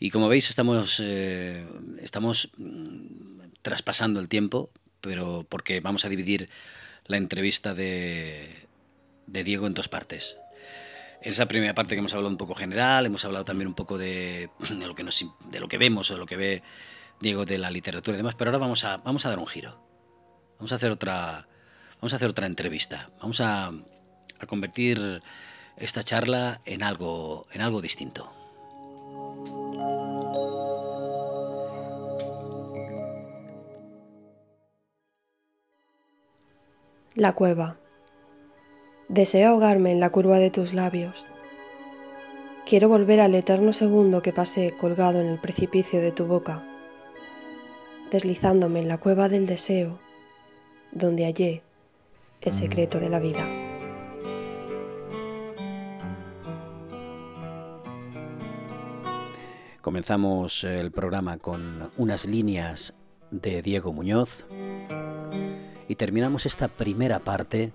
Y 0.00 0.10
como 0.10 0.28
veis, 0.28 0.50
estamos, 0.50 1.00
eh, 1.02 1.66
estamos 2.00 2.50
mm, 2.56 3.52
traspasando 3.62 4.20
el 4.20 4.28
tiempo, 4.28 4.70
pero 5.00 5.46
porque 5.48 5.80
vamos 5.80 6.04
a 6.04 6.08
dividir 6.08 6.48
la 7.06 7.16
entrevista 7.16 7.74
de, 7.74 8.66
de 9.26 9.44
Diego 9.44 9.66
en 9.66 9.74
dos 9.74 9.88
partes. 9.88 10.36
Esa 11.24 11.46
primera 11.46 11.74
parte 11.74 11.94
que 11.94 12.00
hemos 12.00 12.12
hablado 12.12 12.28
un 12.28 12.36
poco 12.36 12.54
general, 12.54 13.06
hemos 13.06 13.24
hablado 13.24 13.46
también 13.46 13.66
un 13.66 13.74
poco 13.74 13.96
de, 13.96 14.50
lo, 14.78 14.94
que 14.94 15.02
nos, 15.02 15.24
de 15.50 15.58
lo 15.58 15.68
que 15.68 15.78
vemos 15.78 16.10
o 16.10 16.18
lo 16.18 16.26
que 16.26 16.36
ve 16.36 16.62
Diego 17.18 17.46
de 17.46 17.56
la 17.56 17.70
literatura 17.70 18.14
y 18.14 18.18
demás, 18.18 18.34
pero 18.34 18.50
ahora 18.50 18.58
vamos 18.58 18.84
a, 18.84 18.98
vamos 18.98 19.24
a 19.24 19.30
dar 19.30 19.38
un 19.38 19.46
giro. 19.46 19.80
Vamos 20.58 20.72
a 20.72 20.74
hacer 20.74 20.90
otra, 20.90 21.48
vamos 21.96 22.12
a 22.12 22.16
hacer 22.16 22.28
otra 22.28 22.46
entrevista. 22.46 23.08
Vamos 23.20 23.40
a, 23.40 23.68
a 23.68 24.46
convertir 24.46 25.22
esta 25.78 26.02
charla 26.02 26.60
en 26.66 26.82
algo, 26.82 27.46
en 27.52 27.62
algo 27.62 27.80
distinto. 27.80 28.30
La 37.14 37.32
cueva. 37.32 37.78
Deseo 39.08 39.50
ahogarme 39.50 39.92
en 39.92 40.00
la 40.00 40.08
curva 40.08 40.38
de 40.38 40.50
tus 40.50 40.72
labios. 40.72 41.26
Quiero 42.64 42.88
volver 42.88 43.20
al 43.20 43.34
eterno 43.34 43.74
segundo 43.74 44.22
que 44.22 44.32
pasé 44.32 44.74
colgado 44.78 45.20
en 45.20 45.26
el 45.26 45.38
precipicio 45.38 46.00
de 46.00 46.10
tu 46.10 46.24
boca, 46.24 46.64
deslizándome 48.10 48.80
en 48.80 48.88
la 48.88 48.96
cueva 48.96 49.28
del 49.28 49.44
deseo, 49.44 49.98
donde 50.90 51.24
hallé 51.26 51.62
el 52.40 52.54
secreto 52.54 52.98
de 52.98 53.10
la 53.10 53.20
vida. 53.20 53.46
Comenzamos 59.82 60.64
el 60.64 60.92
programa 60.92 61.36
con 61.36 61.90
unas 61.98 62.24
líneas 62.24 62.94
de 63.30 63.60
Diego 63.60 63.92
Muñoz 63.92 64.46
y 65.88 65.96
terminamos 65.96 66.46
esta 66.46 66.68
primera 66.68 67.18
parte 67.18 67.74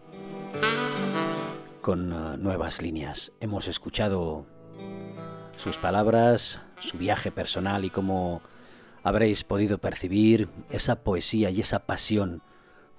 con 1.82 2.12
eh, 2.12 2.38
nuevas 2.38 2.82
líneas. 2.82 3.32
Hemos 3.40 3.68
escuchado 3.68 4.46
sus 5.56 5.78
palabras, 5.78 6.60
su 6.80 6.98
viaje 6.98 7.32
personal 7.32 7.86
y 7.86 7.90
cómo 7.90 8.42
habréis 9.04 9.44
podido 9.44 9.78
percibir 9.78 10.50
esa 10.70 11.04
poesía 11.04 11.50
y 11.50 11.62
esa 11.62 11.80
pasión 11.86 12.42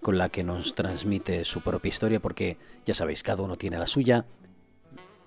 con 0.02 0.18
la 0.18 0.30
que 0.30 0.44
nos 0.44 0.74
transmite 0.74 1.44
su 1.44 1.60
propia 1.60 1.90
historia, 1.90 2.20
porque 2.20 2.56
ya 2.86 2.94
sabéis, 2.94 3.22
cada 3.22 3.42
uno 3.42 3.56
tiene 3.56 3.78
la 3.78 3.86
suya, 3.86 4.24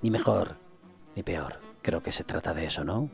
ni 0.01 0.09
mejor 0.09 0.57
ni 1.15 1.23
peor. 1.23 1.59
Creo 1.81 2.01
que 2.01 2.11
se 2.11 2.23
trata 2.23 2.53
de 2.53 2.65
eso, 2.65 2.83
¿no? 2.83 3.09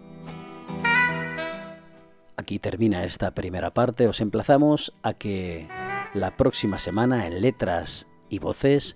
Aquí 2.38 2.60
termina 2.60 3.04
esta 3.04 3.32
primera 3.32 3.74
parte. 3.74 4.08
Os 4.08 4.22
emplazamos 4.22 4.94
a 5.04 5.14
que 5.14 5.68
la 6.14 6.38
próxima 6.38 6.78
semana 6.78 7.28
en 7.28 7.42
Letras 7.42 8.08
y 8.30 8.40
Voces 8.40 8.96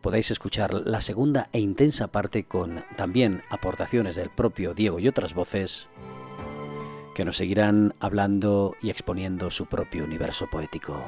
podéis 0.00 0.30
escuchar 0.30 0.74
la 0.74 1.00
segunda 1.00 1.48
e 1.52 1.60
intensa 1.60 2.08
parte 2.08 2.44
con 2.44 2.84
también 2.96 3.42
aportaciones 3.50 4.16
del 4.16 4.30
propio 4.30 4.74
Diego 4.74 4.98
y 4.98 5.08
otras 5.08 5.34
voces 5.34 5.88
que 7.14 7.24
nos 7.24 7.36
seguirán 7.36 7.94
hablando 8.00 8.76
y 8.80 8.90
exponiendo 8.90 9.50
su 9.50 9.66
propio 9.66 10.04
universo 10.04 10.48
poético. 10.48 11.02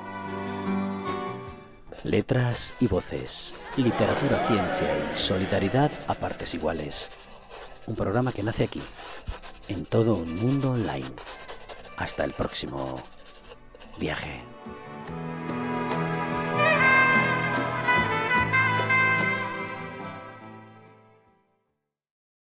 Letras 2.05 2.74
y 2.81 2.87
voces, 2.87 3.55
literatura, 3.76 4.38
ciencia 4.46 5.12
y 5.14 5.18
solidaridad 5.18 5.90
a 6.09 6.14
partes 6.14 6.55
iguales. 6.55 7.09
Un 7.87 7.94
programa 7.94 8.33
que 8.33 8.42
nace 8.42 8.64
aquí, 8.64 8.83
en 9.68 9.85
todo 9.85 10.16
un 10.16 10.37
mundo 10.37 10.72
online. 10.72 11.11
Hasta 11.96 12.24
el 12.24 12.33
próximo 12.33 13.00
viaje. 13.98 14.42